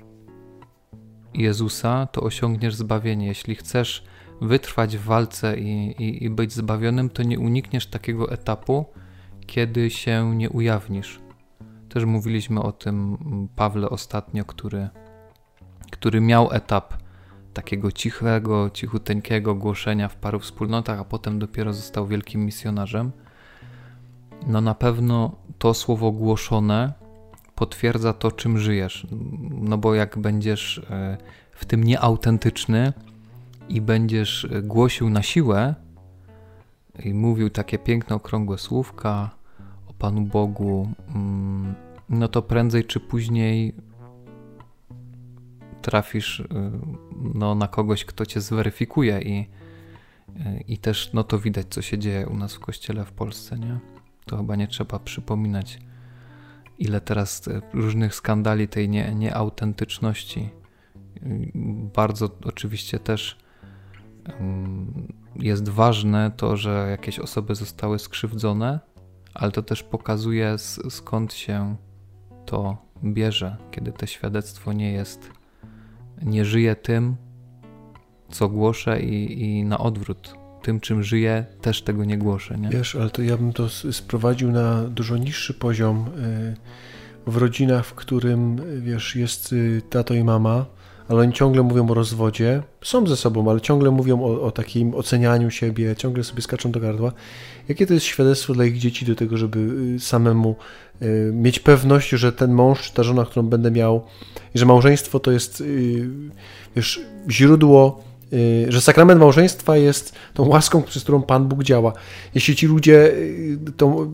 Jezusa, 1.34 2.08
to 2.12 2.22
osiągniesz 2.22 2.76
zbawienie. 2.76 3.28
Jeśli 3.28 3.56
chcesz 3.56 4.04
wytrwać 4.42 4.98
w 4.98 5.04
walce 5.04 5.58
i, 5.58 5.92
i, 6.04 6.24
i 6.24 6.30
być 6.30 6.54
zbawionym, 6.54 7.10
to 7.10 7.24
nie 7.24 7.40
unikniesz 7.40 7.88
takiego 7.88 8.32
etapu, 8.32 8.86
kiedy 9.48 9.90
się 9.90 10.36
nie 10.36 10.50
ujawnisz. 10.50 11.20
Też 11.90 12.06
mówiliśmy 12.06 12.62
o 12.62 12.72
tym 12.72 13.18
Pawle 13.56 13.90
ostatnio, 13.90 14.46
który, 14.46 14.90
który 15.92 16.22
miał 16.22 16.52
etap 16.52 16.94
takiego 17.54 17.92
cichego, 17.92 18.70
cichuteńkiego 18.70 19.56
głoszenia 19.56 20.08
w 20.08 20.16
paru 20.16 20.40
wspólnotach, 20.40 21.00
a 21.00 21.06
potem 21.06 21.40
dopiero 21.40 21.74
został 21.74 22.08
wielkim 22.08 22.46
misjonarzem. 22.46 23.12
No 24.48 24.62
na 24.62 24.76
pewno 24.76 25.36
to 25.60 25.74
słowo 25.74 26.12
głoszone 26.12 26.94
potwierdza 27.56 28.14
to, 28.14 28.32
czym 28.32 28.58
żyjesz. 28.58 29.08
No 29.52 29.78
bo 29.78 29.96
jak 29.96 30.18
będziesz 30.18 30.78
e, 30.78 31.18
w 31.52 31.66
tym 31.66 31.84
nieautentyczny 31.84 32.94
i 33.70 33.82
będziesz 33.82 34.46
e, 34.46 34.62
głosił 34.62 35.10
na 35.10 35.24
siłę 35.24 35.76
i 37.04 37.14
mówił 37.14 37.50
takie 37.50 37.78
piękne, 37.78 38.16
okrągłe 38.16 38.58
słówka 38.58 39.30
o 39.88 39.94
Panu 39.94 40.22
Bogu, 40.22 40.92
mm, 41.16 41.76
no 42.10 42.28
to 42.28 42.42
prędzej 42.42 42.86
czy 42.86 43.00
później 43.00 43.76
trafisz 45.82 46.40
e, 46.40 46.46
no, 47.34 47.56
na 47.56 47.68
kogoś, 47.68 48.06
kto 48.06 48.26
cię 48.26 48.42
zweryfikuje 48.42 49.22
i, 49.22 49.48
i 50.68 50.78
też 50.78 51.14
no 51.14 51.24
to 51.24 51.40
widać, 51.40 51.68
co 51.70 51.82
się 51.82 51.98
dzieje 51.98 52.28
u 52.28 52.38
nas 52.38 52.54
w 52.54 52.60
kościele 52.60 53.06
w 53.06 53.12
Polsce, 53.12 53.60
nie? 53.60 53.80
To 54.26 54.38
chyba 54.38 54.56
nie 54.56 54.68
trzeba 54.68 55.00
przypominać 55.00 55.80
ile 56.80 57.02
teraz 57.02 57.48
e, 57.48 57.62
różnych 57.74 58.16
skandali 58.16 58.68
tej 58.68 58.90
nie, 58.90 59.16
nieautentyczności. 59.16 60.50
Bardzo 61.96 62.30
oczywiście 62.44 63.00
też 63.00 63.38
jest 65.36 65.70
ważne 65.70 66.32
to, 66.38 66.58
że 66.58 66.88
jakieś 66.92 67.20
osoby 67.20 67.56
zostały 67.56 68.00
skrzywdzone, 68.00 68.80
ale 69.34 69.52
to 69.52 69.62
też 69.62 69.84
pokazuje 69.84 70.56
skąd 70.90 71.34
się 71.34 71.76
to 72.46 72.78
bierze, 73.04 73.58
kiedy 73.72 73.92
to 73.92 74.06
świadectwo 74.06 74.74
nie 74.74 74.92
jest, 74.92 75.30
nie 76.22 76.46
żyje 76.46 76.76
tym, 76.76 77.16
co 78.30 78.50
głoszę 78.50 79.02
i, 79.02 79.44
i 79.44 79.64
na 79.64 79.78
odwrót 79.78 80.36
tym, 80.66 80.80
czym 80.80 81.04
żyję, 81.04 81.46
też 81.62 81.82
tego 81.82 82.06
nie 82.06 82.18
głoszę. 82.18 82.58
Nie? 82.58 82.70
Wiesz, 82.70 82.96
ale 82.96 83.10
to 83.10 83.22
ja 83.22 83.38
bym 83.38 83.54
to 83.54 83.70
sprowadził 83.70 84.52
na 84.52 84.84
dużo 84.84 85.18
niższy 85.18 85.54
poziom 85.54 86.06
y, 86.08 86.56
w 87.28 87.38
rodzinach, 87.38 87.86
w 87.86 87.94
którym, 87.94 88.62
wiesz, 88.82 89.16
jest 89.16 89.54
y, 89.54 89.82
tato 89.90 90.14
i 90.14 90.24
mama, 90.24 90.66
ale 91.08 91.22
oni 91.22 91.34
ciągle 91.34 91.64
mówią 91.64 91.90
o 91.90 91.94
rozwodzie, 91.94 92.64
są 92.84 93.08
ze 93.08 93.16
sobą, 93.16 93.50
ale 93.50 93.62
ciągle 93.62 93.92
mówią 93.92 94.24
o, 94.24 94.42
o, 94.42 94.52
takim 94.52 94.96
ocenianiu 94.96 95.52
siebie, 95.52 95.96
ciągle 95.96 96.24
sobie 96.24 96.42
skaczą 96.42 96.72
do 96.72 96.80
gardła. 96.80 97.12
Jakie 97.70 97.88
to 97.88 97.94
jest 97.94 98.06
świadectwo 98.06 98.54
dla 98.54 98.66
ich 98.66 98.78
dzieci 98.78 99.06
do 99.06 99.16
tego, 99.16 99.38
żeby 99.38 99.60
y, 99.96 100.00
samemu 100.00 100.56
mieć 101.34 101.60
pewność, 101.60 102.10
że 102.10 102.32
ten 102.32 102.54
mąż 102.54 102.82
czy 102.82 102.94
ta 102.94 103.04
żona, 103.04 103.26
którą 103.26 103.46
będę 103.46 103.72
miał, 103.72 104.04
i 104.56 104.60
że 104.60 104.66
małżeństwo 104.66 105.20
to 105.20 105.32
jest, 105.32 105.64
wiesz, 106.76 107.02
źródło 107.30 108.04
Y, 108.34 108.66
że 108.70 108.82
sakrament 108.82 109.20
małżeństwa 109.20 109.78
jest 109.78 110.14
tą 110.34 110.48
łaską, 110.48 110.84
przez 110.84 111.04
którą 111.04 111.22
Pan 111.22 111.48
Bóg 111.48 111.64
działa. 111.64 111.94
Jeśli 112.36 112.56
ci 112.56 112.68
ludzie 112.68 113.12
y, 113.12 113.58
tą, 113.78 114.12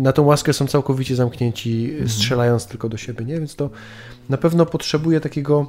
na 0.00 0.12
tą 0.12 0.22
łaskę 0.22 0.52
są 0.52 0.66
całkowicie 0.66 1.16
zamknięci, 1.16 1.88
mhm. 1.90 2.08
strzelając 2.08 2.66
tylko 2.66 2.88
do 2.88 2.96
siebie, 2.96 3.24
nie? 3.24 3.38
Więc 3.38 3.56
to 3.56 3.70
na 4.28 4.36
pewno 4.36 4.66
potrzebuje 4.66 5.20
takiego, 5.20 5.66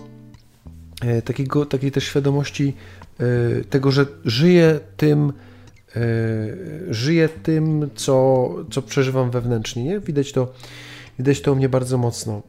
takiego 1.26 1.66
takiej 1.66 1.92
też 1.92 2.04
świadomości 2.04 2.74
e, 3.20 3.26
tego, 3.64 3.92
że 3.92 4.06
żyje 4.26 4.80
tym, 4.98 5.34
e, 5.96 6.02
żyje 6.90 7.30
tym, 7.30 7.90
co, 7.96 8.50
co 8.72 8.82
przeżywam 8.82 9.32
wewnętrznie, 9.32 9.84
nie? 9.84 10.00
Widać 10.00 10.32
to, 10.32 10.54
widać 11.20 11.42
to 11.42 11.54
u 11.54 11.56
mnie 11.56 11.70
bardzo 11.70 11.98
mocno. 11.98 12.42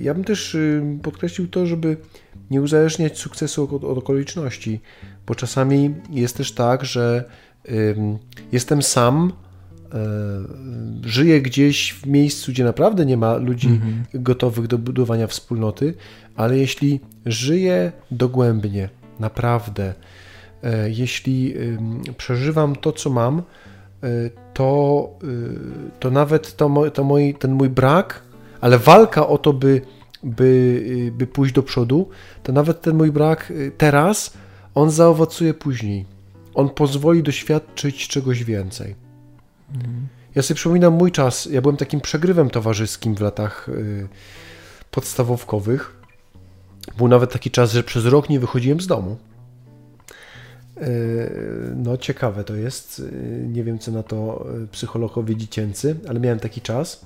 Ja 0.00 0.14
bym 0.14 0.24
też 0.24 0.54
y, 0.54 0.82
podkreślił 1.02 1.48
to, 1.48 1.66
żeby 1.66 1.96
nie 2.50 2.62
uzależniać 2.62 3.18
sukcesu 3.18 3.76
od, 3.76 3.84
od 3.84 3.98
okoliczności, 3.98 4.80
bo 5.26 5.34
czasami 5.34 5.94
jest 6.10 6.36
też 6.36 6.52
tak, 6.52 6.84
że 6.84 7.24
jestem 8.52 8.82
sam, 8.82 9.32
y, 11.04 11.08
żyję 11.08 11.42
gdzieś 11.42 11.92
w 11.92 12.06
miejscu, 12.06 12.52
gdzie 12.52 12.64
naprawdę 12.64 13.06
nie 13.06 13.16
ma 13.16 13.36
ludzi 13.36 13.68
mhm. 13.68 14.04
gotowych 14.14 14.66
do 14.66 14.78
budowania 14.78 15.26
wspólnoty, 15.26 15.94
ale 16.36 16.58
jeśli 16.58 17.00
żyję 17.26 17.92
dogłębnie, 18.10 18.88
naprawdę, 19.20 19.94
y, 20.64 20.68
jeśli 20.90 21.54
przeżywam 22.16 22.76
to, 22.76 22.92
co 22.92 23.10
mam, 23.10 23.38
y, 24.04 24.30
to, 24.54 25.10
y, 25.24 26.00
to 26.00 26.10
nawet 26.10 26.56
to, 26.56 26.90
to 26.90 27.04
moi, 27.04 27.34
ten 27.34 27.52
mój 27.52 27.68
brak, 27.68 28.22
ale 28.60 28.78
walka 28.78 29.26
o 29.26 29.38
to, 29.38 29.52
by 29.52 29.82
by, 30.22 30.44
y, 31.08 31.12
by 31.12 31.26
pójść 31.26 31.54
do 31.54 31.62
przodu, 31.62 32.08
to 32.42 32.52
nawet 32.52 32.80
ten 32.80 32.96
mój 32.96 33.12
brak 33.12 33.50
y, 33.50 33.72
teraz, 33.78 34.32
on 34.74 34.90
zaowocuje 34.90 35.54
później. 35.54 36.06
On 36.54 36.68
pozwoli 36.68 37.22
doświadczyć 37.22 38.08
czegoś 38.08 38.44
więcej. 38.44 38.94
Mhm. 39.74 40.08
Ja 40.34 40.42
sobie 40.42 40.56
przypominam 40.56 40.94
mój 40.94 41.12
czas. 41.12 41.48
Ja 41.52 41.60
byłem 41.60 41.76
takim 41.76 42.00
przegrywem 42.00 42.50
towarzyskim 42.50 43.14
w 43.14 43.20
latach 43.20 43.68
y. 43.68 44.08
Był 46.96 47.08
nawet 47.08 47.32
taki 47.32 47.50
czas, 47.50 47.72
że 47.72 47.82
przez 47.82 48.04
rok 48.04 48.28
nie 48.28 48.40
wychodziłem 48.40 48.80
z 48.80 48.86
domu. 48.86 49.16
No, 51.76 51.96
ciekawe 51.96 52.44
to 52.44 52.54
jest. 52.54 53.02
Nie 53.48 53.64
wiem, 53.64 53.78
co 53.78 53.92
na 53.92 54.02
to 54.02 54.46
psychologowie 54.72 55.36
dziecięcy, 55.36 55.96
ale 56.08 56.20
miałem 56.20 56.38
taki 56.40 56.60
czas. 56.60 57.04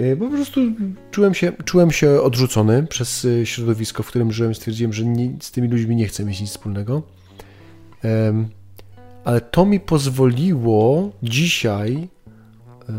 Y, 0.00 0.16
bo 0.16 0.28
po 0.28 0.34
prostu 0.34 0.60
czułem 1.10 1.34
się, 1.34 1.52
czułem 1.64 1.90
się 1.90 2.22
odrzucony 2.22 2.86
przez 2.86 3.24
y, 3.24 3.46
środowisko, 3.46 4.02
w 4.02 4.06
którym 4.06 4.32
żyłem. 4.32 4.54
Stwierdziłem, 4.54 4.92
że 4.92 5.04
nie, 5.04 5.32
z 5.40 5.50
tymi 5.50 5.68
ludźmi 5.68 5.96
nie 5.96 6.06
chcę 6.06 6.24
mieć 6.24 6.40
nic 6.40 6.50
wspólnego. 6.50 7.02
Ale 9.24 9.40
to 9.40 9.66
mi 9.66 9.80
pozwoliło 9.80 11.12
dzisiaj 11.22 12.08
e, 12.88 12.92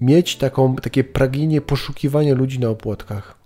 mieć 0.00 0.36
taką, 0.36 0.76
takie 0.76 1.04
pragnienie 1.04 1.60
poszukiwania 1.60 2.34
ludzi 2.34 2.58
na 2.58 2.68
opłatkach. 2.68 3.38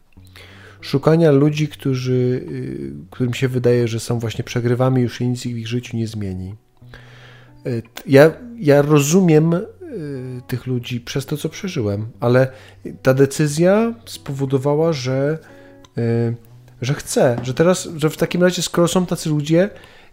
Szukania 0.80 1.30
ludzi, 1.30 1.68
którzy, 1.68 2.12
y, 2.12 2.92
którym 3.10 3.34
się 3.34 3.48
wydaje, 3.48 3.88
że 3.88 4.00
są 4.00 4.18
właśnie 4.18 4.44
przegrywami, 4.44 5.02
już 5.02 5.18
się 5.18 5.28
nic 5.28 5.42
w 5.42 5.46
ich 5.46 5.68
życiu 5.68 5.96
nie 5.96 6.06
zmieni. 6.06 6.54
E, 7.66 7.82
ja, 8.06 8.32
ja 8.58 8.82
rozumiem 8.82 9.54
y, 9.54 9.62
tych 10.46 10.66
ludzi 10.66 11.00
przez 11.00 11.26
to, 11.26 11.36
co 11.36 11.48
przeżyłem, 11.48 12.06
ale 12.20 12.48
ta 13.02 13.14
decyzja 13.14 13.94
spowodowała, 14.06 14.92
że, 14.92 15.38
że 16.82 16.94
chcę, 16.94 17.36
że 17.42 17.54
teraz, 17.54 17.88
że 17.96 18.10
w 18.10 18.16
takim 18.16 18.42
razie, 18.42 18.62
skoro 18.62 18.88
są 18.88 19.06
tacy 19.06 19.28
ludzie, 19.28 19.70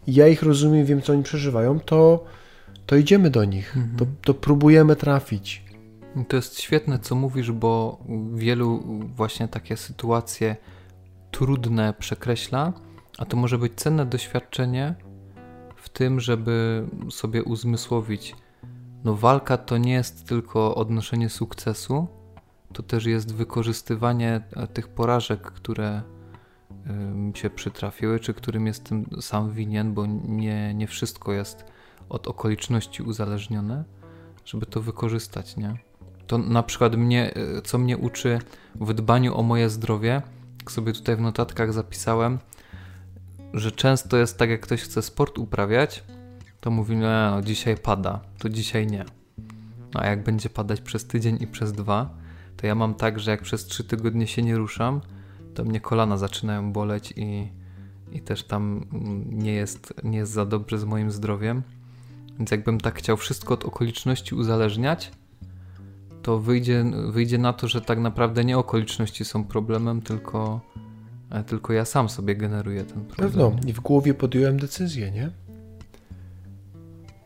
ja 0.07 0.27
ich 0.27 0.43
rozumiem, 0.43 0.85
wiem, 0.85 1.01
co 1.01 1.13
oni 1.13 1.23
przeżywają, 1.23 1.79
to, 1.79 2.23
to 2.85 2.95
idziemy 2.95 3.29
do 3.29 3.43
nich, 3.43 3.77
mhm. 3.77 3.97
to, 3.97 4.05
to 4.25 4.33
próbujemy 4.33 4.95
trafić. 4.95 5.63
To 6.27 6.35
jest 6.35 6.59
świetne, 6.59 6.99
co 6.99 7.15
mówisz, 7.15 7.51
bo 7.51 8.03
wielu 8.33 8.83
właśnie 9.15 9.47
takie 9.47 9.77
sytuacje 9.77 10.55
trudne 11.31 11.93
przekreśla, 11.99 12.73
a 13.17 13.25
to 13.25 13.37
może 13.37 13.57
być 13.57 13.73
cenne 13.75 14.05
doświadczenie 14.05 14.95
w 15.75 15.89
tym, 15.89 16.19
żeby 16.19 16.85
sobie 17.09 17.43
uzmysłowić, 17.43 18.35
no 19.03 19.15
walka 19.15 19.57
to 19.57 19.77
nie 19.77 19.93
jest 19.93 20.27
tylko 20.27 20.75
odnoszenie 20.75 21.29
sukcesu, 21.29 22.07
to 22.73 22.83
też 22.83 23.05
jest 23.05 23.35
wykorzystywanie 23.35 24.41
e, 24.55 24.67
tych 24.67 24.87
porażek, 24.87 25.41
które 25.41 26.01
mi 27.15 27.37
się 27.37 27.49
przytrafiły, 27.49 28.19
czy 28.19 28.33
którym 28.33 28.67
jestem 28.67 29.05
sam 29.21 29.51
winien, 29.51 29.93
bo 29.93 30.05
nie, 30.27 30.73
nie 30.73 30.87
wszystko 30.87 31.33
jest 31.33 31.65
od 32.09 32.27
okoliczności 32.27 33.03
uzależnione, 33.03 33.83
żeby 34.45 34.65
to 34.65 34.81
wykorzystać, 34.81 35.57
nie? 35.57 35.77
To 36.27 36.37
na 36.37 36.63
przykład 36.63 36.95
mnie, 36.95 37.33
e, 37.35 37.61
co 37.61 37.77
mnie 37.77 37.97
uczy 37.97 38.39
w 38.75 38.93
dbaniu 38.93 39.37
o 39.37 39.43
moje 39.43 39.69
zdrowie, 39.69 40.21
sobie 40.69 40.93
tutaj 40.93 41.15
w 41.15 41.21
notatkach 41.21 41.73
zapisałem, 41.73 42.39
że 43.53 43.71
często 43.71 44.17
jest 44.17 44.37
tak, 44.37 44.49
jak 44.49 44.61
ktoś 44.61 44.81
chce 44.81 45.01
sport 45.01 45.37
uprawiać, 45.37 46.03
to 46.59 46.71
mówi, 46.71 46.95
no 46.95 47.41
dzisiaj 47.41 47.77
pada, 47.77 48.19
to 48.39 48.49
dzisiaj 48.49 48.87
nie. 48.87 49.05
No, 49.93 49.99
a 49.99 50.05
jak 50.05 50.23
będzie 50.23 50.49
padać 50.49 50.81
przez 50.81 51.07
tydzień 51.07 51.37
i 51.41 51.47
przez 51.47 51.71
dwa, 51.71 52.09
to 52.57 52.67
ja 52.67 52.75
mam 52.75 52.95
tak, 52.95 53.19
że 53.19 53.31
jak 53.31 53.41
przez 53.41 53.65
trzy 53.65 53.83
tygodnie 53.83 54.27
się 54.27 54.41
nie 54.41 54.57
ruszam, 54.57 55.01
to 55.53 55.63
mnie 55.63 55.79
kolana 55.79 56.17
zaczynają 56.17 56.73
boleć 56.73 57.13
i, 57.15 57.47
i 58.11 58.21
też 58.21 58.43
tam 58.43 58.85
nie 59.29 59.53
jest, 59.53 59.93
nie 60.03 60.17
jest 60.17 60.31
za 60.31 60.45
dobrze 60.45 60.79
z 60.79 60.85
moim 60.85 61.11
zdrowiem. 61.11 61.63
Więc 62.37 62.51
jakbym 62.51 62.79
tak 62.79 62.97
chciał 62.97 63.17
wszystko 63.17 63.53
od 63.53 63.65
okoliczności 63.65 64.35
uzależniać, 64.35 65.11
to 66.21 66.39
wyjdzie, 66.39 66.85
wyjdzie 67.11 67.37
na 67.37 67.53
to, 67.53 67.67
że 67.67 67.81
tak 67.81 67.99
naprawdę 67.99 68.45
nie 68.45 68.57
okoliczności 68.57 69.25
są 69.25 69.43
problemem, 69.43 70.01
tylko, 70.01 70.61
e, 71.29 71.43
tylko 71.43 71.73
ja 71.73 71.85
sam 71.85 72.09
sobie 72.09 72.35
generuję 72.35 72.83
ten 72.83 73.05
problem. 73.05 73.29
Pewno. 73.29 73.69
I 73.69 73.73
w 73.73 73.79
głowie 73.79 74.13
podjąłem 74.13 74.59
decyzję, 74.59 75.11
nie? 75.11 75.31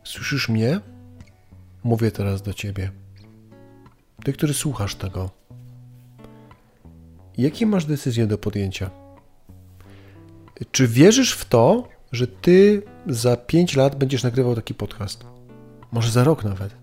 Słyszysz 0.04 0.48
mnie? 0.48 0.80
Mówię 1.84 2.10
teraz 2.10 2.42
do 2.42 2.54
ciebie. 2.54 2.90
Ty, 4.24 4.32
który 4.32 4.54
słuchasz 4.54 4.94
tego. 4.94 5.30
Jakie 7.38 7.66
masz 7.66 7.84
decyzje 7.84 8.26
do 8.26 8.38
podjęcia? 8.38 8.90
Czy 10.72 10.88
wierzysz 10.88 11.32
w 11.32 11.44
to, 11.44 11.88
że 12.12 12.26
ty 12.26 12.82
za 13.06 13.36
5 13.36 13.76
lat 13.76 13.98
będziesz 13.98 14.22
nagrywał 14.22 14.54
taki 14.54 14.74
podcast? 14.74 15.24
Może 15.92 16.10
za 16.10 16.24
rok 16.24 16.44
nawet. 16.44 16.74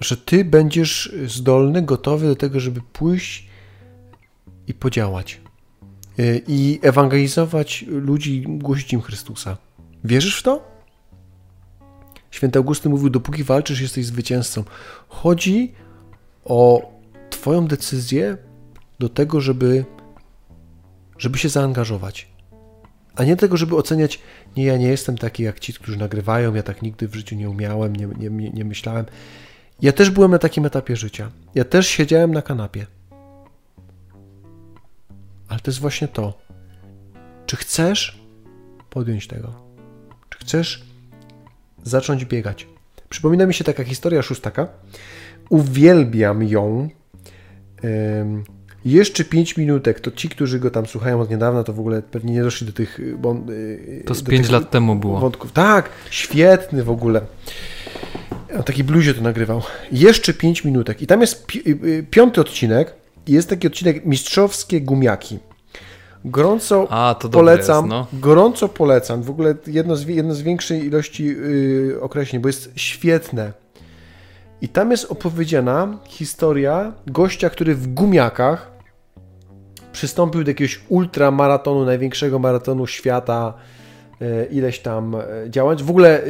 Że 0.00 0.16
ty 0.16 0.44
będziesz 0.44 1.14
zdolny, 1.26 1.82
gotowy 1.82 2.26
do 2.26 2.36
tego, 2.36 2.60
żeby 2.60 2.80
pójść 2.92 3.48
i 4.66 4.74
podziałać. 4.74 5.40
Y, 6.18 6.42
I 6.48 6.78
ewangelizować 6.82 7.84
ludzi, 7.88 8.44
głosić 8.48 8.92
im 8.92 9.02
Chrystusa. 9.02 9.56
Wierzysz 10.04 10.38
w 10.38 10.42
to? 10.42 10.70
Święty 12.30 12.58
Augusty 12.58 12.88
mówił, 12.88 13.10
dopóki 13.10 13.44
walczysz, 13.44 13.80
jesteś 13.80 14.06
zwycięzcą. 14.06 14.64
Chodzi 15.08 15.72
o 16.44 16.90
Twoją 17.30 17.66
decyzję 17.66 18.36
do 19.00 19.08
tego, 19.08 19.40
żeby, 19.40 19.84
żeby 21.18 21.38
się 21.38 21.48
zaangażować. 21.48 22.28
A 23.16 23.24
nie 23.24 23.36
tego, 23.36 23.56
żeby 23.56 23.76
oceniać, 23.76 24.20
nie, 24.56 24.64
ja 24.64 24.76
nie 24.76 24.88
jestem 24.88 25.18
taki 25.18 25.42
jak 25.42 25.60
ci, 25.60 25.74
którzy 25.74 25.98
nagrywają, 25.98 26.54
ja 26.54 26.62
tak 26.62 26.82
nigdy 26.82 27.08
w 27.08 27.14
życiu 27.14 27.36
nie 27.36 27.50
umiałem, 27.50 27.96
nie, 27.96 28.06
nie, 28.06 28.50
nie 28.50 28.64
myślałem. 28.64 29.06
Ja 29.82 29.92
też 29.92 30.10
byłem 30.10 30.30
na 30.30 30.38
takim 30.38 30.66
etapie 30.66 30.96
życia. 30.96 31.30
Ja 31.54 31.64
też 31.64 31.88
siedziałem 31.88 32.32
na 32.32 32.42
kanapie. 32.42 32.86
Ale 35.48 35.60
to 35.60 35.70
jest 35.70 35.80
właśnie 35.80 36.08
to. 36.08 36.38
Czy 37.46 37.56
chcesz 37.56 38.20
podjąć 38.90 39.26
tego? 39.26 39.54
Czy 40.30 40.38
chcesz 40.38 40.84
zacząć 41.82 42.24
biegać? 42.24 42.66
Przypomina 43.08 43.46
mi 43.46 43.54
się 43.54 43.64
taka 43.64 43.84
historia 43.84 44.22
szóstaka. 44.22 44.68
Uwielbiam 45.48 46.42
ją. 46.42 46.88
Jeszcze 48.84 49.24
5 49.24 49.56
minutek, 49.56 50.00
to 50.00 50.10
ci, 50.10 50.28
którzy 50.28 50.58
go 50.58 50.70
tam 50.70 50.86
słuchają 50.86 51.20
od 51.20 51.30
niedawna, 51.30 51.64
to 51.64 51.72
w 51.72 51.80
ogóle 51.80 52.02
pewnie 52.02 52.32
nie 52.32 52.42
doszli 52.42 52.66
do 52.66 52.72
tych... 52.72 53.00
Bo, 53.18 53.36
y, 53.50 54.02
to 54.06 54.14
z 54.14 54.22
5 54.22 54.50
lat 54.50 54.70
temu 54.70 54.96
było. 54.96 55.20
Wątków. 55.20 55.52
Tak, 55.52 55.90
świetny 56.10 56.84
w 56.84 56.90
ogóle. 56.90 57.20
On 58.56 58.62
taki 58.62 58.84
bluzie 58.84 59.14
to 59.14 59.22
nagrywał. 59.22 59.62
Jeszcze 59.92 60.34
5 60.34 60.64
minutek. 60.64 61.02
I 61.02 61.06
tam 61.06 61.20
jest 61.20 61.46
pi 61.46 61.58
y, 61.70 61.86
y, 61.86 62.06
piąty 62.10 62.40
odcinek. 62.40 62.94
Jest 63.26 63.48
taki 63.48 63.66
odcinek 63.66 64.06
Mistrzowskie 64.06 64.80
Gumiaki. 64.80 65.38
Gorąco 66.24 66.86
A, 66.90 67.14
polecam. 67.32 67.84
Jest, 67.84 67.90
no. 67.90 68.06
Gorąco 68.12 68.68
polecam. 68.68 69.22
W 69.22 69.30
ogóle 69.30 69.54
jedno 69.66 69.96
z, 69.96 70.06
jedno 70.06 70.34
z 70.34 70.42
większej 70.42 70.86
ilości 70.86 71.24
yy, 71.24 71.98
określeń, 72.00 72.42
bo 72.42 72.48
jest 72.48 72.72
świetne. 72.76 73.52
I 74.62 74.68
tam 74.68 74.90
jest 74.90 75.04
opowiedziana 75.04 75.98
historia 76.06 76.92
gościa, 77.06 77.50
który 77.50 77.74
w 77.74 77.86
gumiakach 77.86 78.70
przystąpił 79.92 80.44
do 80.44 80.50
jakiegoś 80.50 80.80
ultramaratonu, 80.88 81.84
największego 81.84 82.38
maratonu 82.38 82.86
świata, 82.86 83.54
e, 84.20 84.44
ileś 84.44 84.78
tam 84.78 85.14
e, 85.14 85.50
działań. 85.50 85.78
W 85.78 85.90
ogóle 85.90 86.22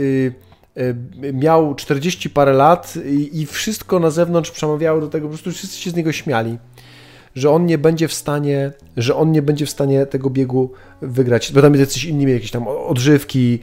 e, 0.76 1.32
miał 1.32 1.74
40 1.74 2.30
parę 2.30 2.52
lat 2.52 2.94
i 3.32 3.46
wszystko 3.46 4.00
na 4.00 4.10
zewnątrz 4.10 4.50
przemawiało 4.50 5.00
do 5.00 5.08
tego, 5.08 5.26
po 5.26 5.30
prostu 5.30 5.52
wszyscy 5.52 5.78
się 5.78 5.90
z 5.90 5.94
niego 5.94 6.12
śmiali 6.12 6.58
że 7.34 7.50
on 7.50 7.66
nie 7.66 7.78
będzie 7.78 8.08
w 8.08 8.14
stanie, 8.14 8.72
że 8.96 9.16
on 9.16 9.32
nie 9.32 9.42
będzie 9.42 9.66
w 9.66 9.70
stanie 9.70 10.06
tego 10.06 10.30
biegu 10.30 10.70
wygrać, 11.02 11.52
bo 11.52 11.62
tam 11.62 11.74
jest 11.74 11.90
jacyś 11.90 12.04
inni, 12.04 12.32
jakieś 12.32 12.50
tam 12.50 12.68
odżywki, 12.68 13.58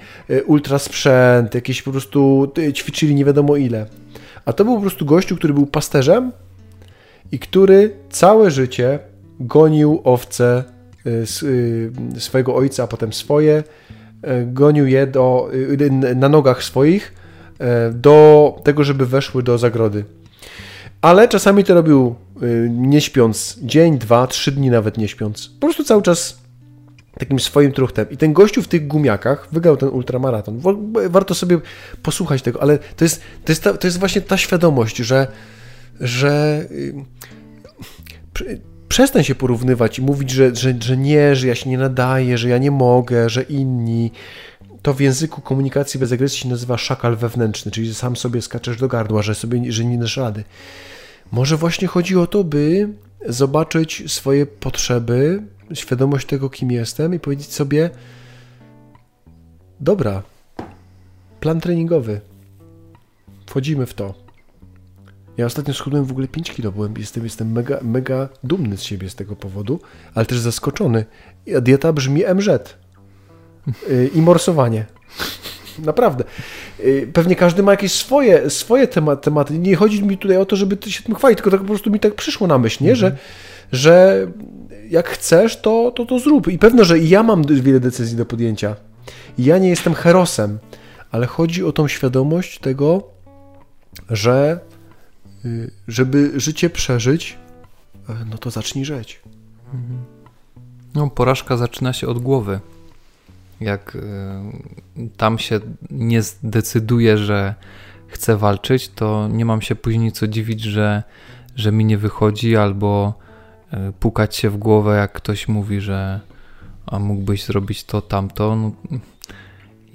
ultrasprzęt, 0.45 1.55
jakieś 1.55 1.81
po 1.81 1.91
prostu 1.91 2.51
ćwiczyli 2.73 3.15
nie 3.15 3.25
wiadomo 3.25 3.55
ile. 3.55 3.85
A 4.47 4.53
to 4.53 4.65
był 4.65 4.75
po 4.75 4.81
prostu 4.81 5.05
gościu, 5.05 5.35
który 5.35 5.53
był 5.53 5.65
pasterzem 5.65 6.31
i 7.31 7.39
który 7.39 7.91
całe 8.09 8.51
życie 8.51 8.99
gonił 9.39 10.01
owce 10.03 10.63
y, 11.05 11.09
y, 12.17 12.19
swojego 12.19 12.55
ojca, 12.55 12.83
a 12.83 12.87
potem 12.87 13.13
swoje, 13.13 13.63
y, 14.23 14.45
gonił 14.45 14.87
je 14.87 15.07
do, 15.07 15.51
na 16.15 16.29
nogach 16.29 16.63
swoich 16.63 17.13
do 17.91 18.55
tego, 18.63 18.83
żeby 18.83 19.05
weszły 19.05 19.43
do 19.43 19.57
zagrody. 19.57 20.05
Ale 21.01 21.27
czasami 21.27 21.63
to 21.63 21.73
robił 21.73 22.15
nie 22.69 23.01
śpiąc 23.01 23.59
dzień, 23.61 23.97
dwa, 23.97 24.27
trzy 24.27 24.51
dni 24.51 24.69
nawet 24.69 24.97
nie 24.97 25.07
śpiąc. 25.07 25.49
Po 25.59 25.67
prostu 25.67 25.83
cały 25.83 26.01
czas 26.01 26.41
takim 27.17 27.39
swoim 27.39 27.71
truchtem. 27.71 28.09
I 28.09 28.17
ten 28.17 28.33
gościu 28.33 28.61
w 28.61 28.67
tych 28.67 28.87
gumiakach 28.87 29.47
wygrał 29.51 29.77
ten 29.77 29.89
ultramaraton. 29.89 30.61
Warto 31.09 31.35
sobie 31.35 31.59
posłuchać 32.03 32.41
tego, 32.41 32.61
ale 32.61 32.77
to 32.77 33.05
jest, 33.05 33.21
to 33.45 33.51
jest, 33.51 33.63
ta, 33.63 33.73
to 33.73 33.87
jest 33.87 33.99
właśnie 33.99 34.21
ta 34.21 34.37
świadomość, 34.37 34.97
że, 34.97 35.27
że 35.99 36.65
przestań 38.89 39.23
się 39.23 39.35
porównywać 39.35 39.99
i 39.99 40.01
mówić, 40.01 40.31
że, 40.31 40.55
że, 40.55 40.73
że 40.81 40.97
nie, 40.97 41.35
że 41.35 41.47
ja 41.47 41.55
się 41.55 41.69
nie 41.69 41.77
nadaję, 41.77 42.37
że 42.37 42.49
ja 42.49 42.57
nie 42.57 42.71
mogę, 42.71 43.29
że 43.29 43.43
inni. 43.43 44.11
To 44.81 44.93
w 44.93 44.99
języku 44.99 45.41
komunikacji 45.41 45.99
bez 45.99 46.11
agresji 46.11 46.39
się 46.39 46.49
nazywa 46.49 46.77
szakal 46.77 47.15
wewnętrzny, 47.15 47.71
czyli 47.71 47.95
sam 47.95 48.15
sobie 48.15 48.41
skaczesz 48.41 48.77
do 48.77 48.87
gardła, 48.87 49.21
że 49.21 49.35
sobie 49.35 49.71
że 49.71 49.85
nie 49.85 49.97
dasz 49.97 50.17
rady. 50.17 50.43
Może 51.31 51.57
właśnie 51.57 51.87
chodzi 51.87 52.17
o 52.17 52.27
to, 52.27 52.43
by 52.43 52.89
zobaczyć 53.25 54.03
swoje 54.11 54.45
potrzeby, 54.45 55.43
świadomość 55.73 56.27
tego, 56.27 56.49
kim 56.49 56.71
jestem 56.71 57.13
i 57.13 57.19
powiedzieć 57.19 57.53
sobie: 57.53 57.89
Dobra, 59.79 60.23
plan 61.39 61.61
treningowy. 61.61 62.21
Wchodzimy 63.47 63.85
w 63.85 63.93
to. 63.93 64.27
Ja 65.37 65.45
ostatnio 65.45 65.73
schudłem 65.73 66.05
w 66.05 66.11
ogóle 66.11 66.27
5 66.27 66.51
kilo, 66.51 66.71
byłem, 66.71 66.93
jestem, 66.97 67.23
jestem 67.23 67.51
mega, 67.51 67.79
mega 67.81 68.29
dumny 68.43 68.77
z 68.77 68.83
siebie 68.83 69.09
z 69.09 69.15
tego 69.15 69.35
powodu, 69.35 69.79
ale 70.15 70.25
też 70.25 70.39
zaskoczony. 70.39 71.05
Dieta 71.61 71.93
brzmi 71.93 72.23
MZ 72.35 72.77
y, 73.89 74.09
i 74.13 74.21
morsowanie. 74.21 74.85
Naprawdę. 75.79 76.23
Y, 76.79 77.09
pewnie 77.13 77.35
każdy 77.35 77.63
ma 77.63 77.71
jakieś 77.71 77.91
swoje, 77.91 78.49
swoje 78.49 78.87
tematy. 79.21 79.59
Nie 79.59 79.75
chodzi 79.75 80.03
mi 80.03 80.17
tutaj 80.17 80.37
o 80.37 80.45
to, 80.45 80.55
żeby 80.55 80.91
się 80.91 81.03
tym 81.03 81.15
chwalić, 81.15 81.37
tylko 81.37 81.51
tak 81.51 81.59
po 81.59 81.67
prostu 81.67 81.91
mi 81.91 81.99
tak 81.99 82.15
przyszło 82.15 82.47
na 82.47 82.57
myśl, 82.57 82.83
nie? 82.83 82.95
że, 82.95 83.07
mhm. 83.07 83.25
Że 83.71 84.27
jak 84.89 85.09
chcesz, 85.09 85.61
to, 85.61 85.91
to 85.95 86.05
to 86.05 86.19
zrób. 86.19 86.47
I 86.47 86.57
pewno, 86.57 86.83
że 86.83 86.99
ja 86.99 87.23
mam 87.23 87.43
wiele 87.43 87.79
decyzji 87.79 88.17
do 88.17 88.25
podjęcia. 88.25 88.75
Ja 89.37 89.57
nie 89.57 89.69
jestem 89.69 89.93
herosem, 89.93 90.59
ale 91.11 91.25
chodzi 91.25 91.63
o 91.63 91.71
tą 91.71 91.87
świadomość 91.87 92.59
tego, 92.59 93.03
że 94.09 94.59
y, 95.45 95.71
żeby 95.87 96.39
życie 96.39 96.69
przeżyć, 96.69 97.37
e, 98.09 98.13
no 98.29 98.37
to 98.37 98.49
zacznij 98.49 98.85
żyć. 98.85 99.21
Mhm. 99.73 99.99
No, 100.95 101.09
porażka 101.09 101.57
zaczyna 101.57 101.93
się 101.93 102.07
od 102.07 102.19
głowy. 102.19 102.59
Jak 103.59 103.95
y, 103.95 105.09
tam 105.17 105.39
się 105.39 105.59
nie 105.91 106.21
zdecyduje, 106.21 107.17
że 107.17 107.55
chcę 108.07 108.37
walczyć, 108.37 108.89
to 108.89 109.27
nie 109.31 109.45
mam 109.45 109.61
się 109.61 109.75
później 109.75 110.11
co 110.11 110.27
dziwić, 110.27 110.61
że, 110.61 111.03
że 111.55 111.71
mi 111.71 111.85
nie 111.85 111.97
wychodzi, 111.97 112.57
albo 112.57 113.13
pukać 113.99 114.35
się 114.35 114.49
w 114.49 114.57
głowę, 114.57 114.97
jak 114.97 115.13
ktoś 115.13 115.47
mówi, 115.47 115.81
że 115.81 116.19
a 116.87 116.99
mógłbyś 116.99 117.45
zrobić 117.45 117.83
to, 117.83 118.01
tamto. 118.01 118.55
No, 118.55 118.71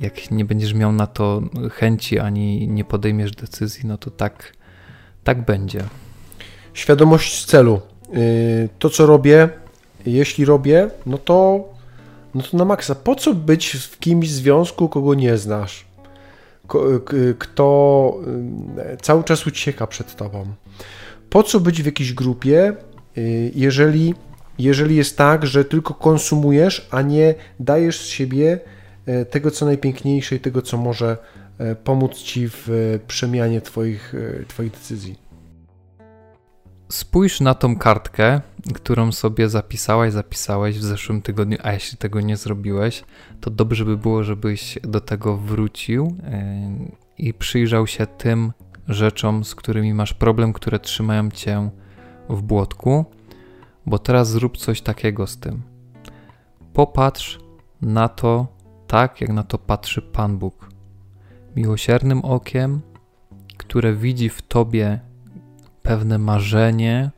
jak 0.01 0.31
nie 0.31 0.45
będziesz 0.45 0.75
miał 0.75 0.93
na 0.93 1.07
to 1.07 1.43
chęci, 1.73 2.19
ani 2.19 2.69
nie 2.69 2.85
podejmiesz 2.85 3.33
decyzji, 3.33 3.87
no 3.87 3.99
to 3.99 4.11
tak, 4.11 4.53
tak 5.25 5.45
będzie. 5.45 5.85
Świadomość 6.75 7.45
celu. 7.45 7.81
Y, 8.17 8.69
to, 8.79 8.91
co 8.91 9.07
robię, 9.07 9.49
jeśli 10.07 10.45
robię, 10.45 10.91
no 11.07 11.19
to, 11.19 11.65
no 12.35 12.43
to 12.43 12.57
na 12.57 12.65
maksa. 12.65 12.95
Po 12.95 13.15
co 13.15 13.35
być 13.35 13.71
w 13.71 13.99
kimś 13.99 14.31
związku, 14.31 14.89
kogo 14.89 15.15
nie 15.15 15.37
znasz? 15.39 15.85
Kto 17.39 18.17
y, 18.93 18.97
cały 19.03 19.25
czas 19.25 19.47
ucieka 19.47 19.87
przed 19.87 20.17
tobą? 20.17 20.47
Po 21.31 21.43
co 21.43 21.61
być 21.61 21.83
w 21.83 21.87
jakiejś 21.87 22.13
grupie, 22.13 22.69
y, 22.71 22.92
jeżeli, 23.55 24.15
jeżeli 24.59 24.97
jest 24.97 25.19
tak, 25.19 25.47
że 25.47 25.65
tylko 25.65 25.95
konsumujesz, 25.95 26.89
a 26.91 27.03
nie 27.03 27.35
dajesz 27.61 28.01
z 28.01 28.07
siebie 28.07 28.61
e, 29.07 29.25
tego, 29.25 29.51
co 29.51 29.67
najpiękniejsze 29.67 30.35
i 30.37 30.41
tego, 30.41 30.63
co 30.63 30.77
może 30.77 31.17
e, 31.59 31.75
pomóc 31.75 32.15
ci 32.19 32.49
w 32.49 32.99
przemianie 33.07 33.61
twoich, 33.61 34.15
twoich 34.49 34.73
decyzji? 34.73 35.19
Spójrz 36.89 37.41
na 37.41 37.55
tą 37.55 37.77
kartkę, 37.77 38.41
którą 38.75 39.13
sobie 39.13 39.49
zapisałaś, 39.49 40.13
zapisałeś 40.13 40.79
w 40.79 40.83
zeszłym 40.83 41.23
tygodniu, 41.23 41.59
a 41.63 41.73
jeśli 41.73 41.99
tego 41.99 42.21
nie 42.21 42.37
zrobiłeś, 42.37 43.05
to 43.41 43.51
dobrze 43.51 43.85
by 43.85 43.97
było, 43.97 44.25
żebyś 44.25 44.79
do 44.83 45.01
tego 45.01 45.37
wrócił 45.37 46.17
i 47.19 47.35
przyjrzał 47.35 47.87
się 47.87 48.07
tym 48.07 48.53
rzeczom, 48.89 49.45
z 49.45 49.55
którymi 49.55 49.95
masz 49.95 50.15
problem, 50.15 50.53
które 50.53 50.79
trzymają 50.79 51.31
cię 51.31 51.71
w 52.29 52.43
błotku, 52.43 53.05
bo 53.87 53.99
teraz 53.99 54.29
zrób 54.29 54.57
coś 54.57 54.83
takiego 54.83 55.27
z 55.27 55.39
tym. 55.39 55.63
Popatrz 56.73 57.41
na 57.83 58.09
to 58.09 58.47
tak, 58.87 59.21
jak 59.21 59.31
na 59.31 59.43
to 59.43 59.59
patrzy 59.59 60.03
Pan 60.03 60.39
Bóg. 60.39 60.69
Miłosiernym 61.57 62.25
okiem, 62.25 62.81
które 63.57 63.95
widzi 63.95 64.29
w 64.29 64.43
tobie 64.43 65.01
pewne 65.83 66.19
marzenie, 66.19 67.11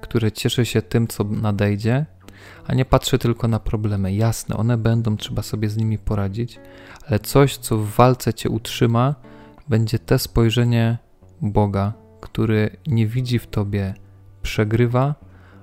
które 0.00 0.32
cieszy 0.32 0.66
się 0.66 0.82
tym, 0.82 1.08
co 1.08 1.24
nadejdzie, 1.24 2.06
a 2.66 2.74
nie 2.74 2.84
patrzy 2.84 3.18
tylko 3.18 3.48
na 3.48 3.60
problemy. 3.60 4.14
Jasne, 4.14 4.56
one 4.56 4.76
będą, 4.76 5.16
trzeba 5.16 5.42
sobie 5.42 5.68
z 5.68 5.76
nimi 5.76 5.98
poradzić, 5.98 6.60
ale 7.08 7.18
coś, 7.18 7.56
co 7.56 7.78
w 7.78 7.90
walce 7.90 8.34
cię 8.34 8.50
utrzyma, 8.50 9.14
będzie 9.68 9.98
te 9.98 10.18
spojrzenie 10.18 10.98
Boga, 11.42 11.92
który 12.20 12.76
nie 12.86 13.06
widzi 13.06 13.38
w 13.38 13.46
tobie 13.46 13.94
przegrywa, 14.44 15.14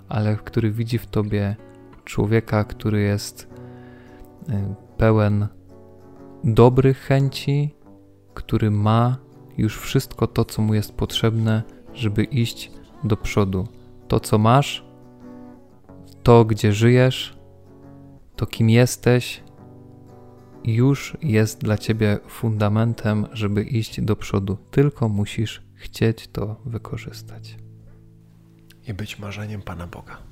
ale 0.10 0.36
który 0.36 0.72
widzi 0.72 0.98
w 0.98 1.08
tobie 1.08 1.56
człowieka, 2.06 2.63
który 2.63 3.02
jest 3.02 3.48
y, 4.50 4.54
pełen 4.98 5.48
dobrych 6.44 6.98
chęci, 6.98 7.76
który 8.34 8.72
ma 8.72 9.17
już 9.58 9.80
wszystko 9.80 10.28
to, 10.28 10.46
co 10.46 10.62
mu 10.62 10.74
jest 10.74 10.94
potrzebne, 10.94 11.63
żeby 11.94 12.24
iść 12.24 12.72
do 13.04 13.17
przodu. 13.17 13.67
To, 14.08 14.20
co 14.20 14.38
masz, 14.38 14.86
to, 16.24 16.46
gdzie 16.46 16.74
żyjesz, 16.74 17.38
to, 18.36 18.46
kim 18.46 18.70
jesteś, 18.70 19.44
już 20.63 21.17
jest 21.22 21.62
dla 21.62 21.78
ciebie 21.78 22.20
fundamentem, 22.28 23.28
żeby 23.34 23.63
iść 23.63 24.02
do 24.02 24.15
przodu. 24.15 24.58
Tylko 24.72 25.10
musisz 25.10 25.62
chcieć 25.76 26.28
to 26.28 26.56
wykorzystać. 26.65 27.61
I 28.88 28.94
być 28.94 29.20
marzeniem 29.20 29.62
Pana 29.62 29.88
Boga. 29.88 30.31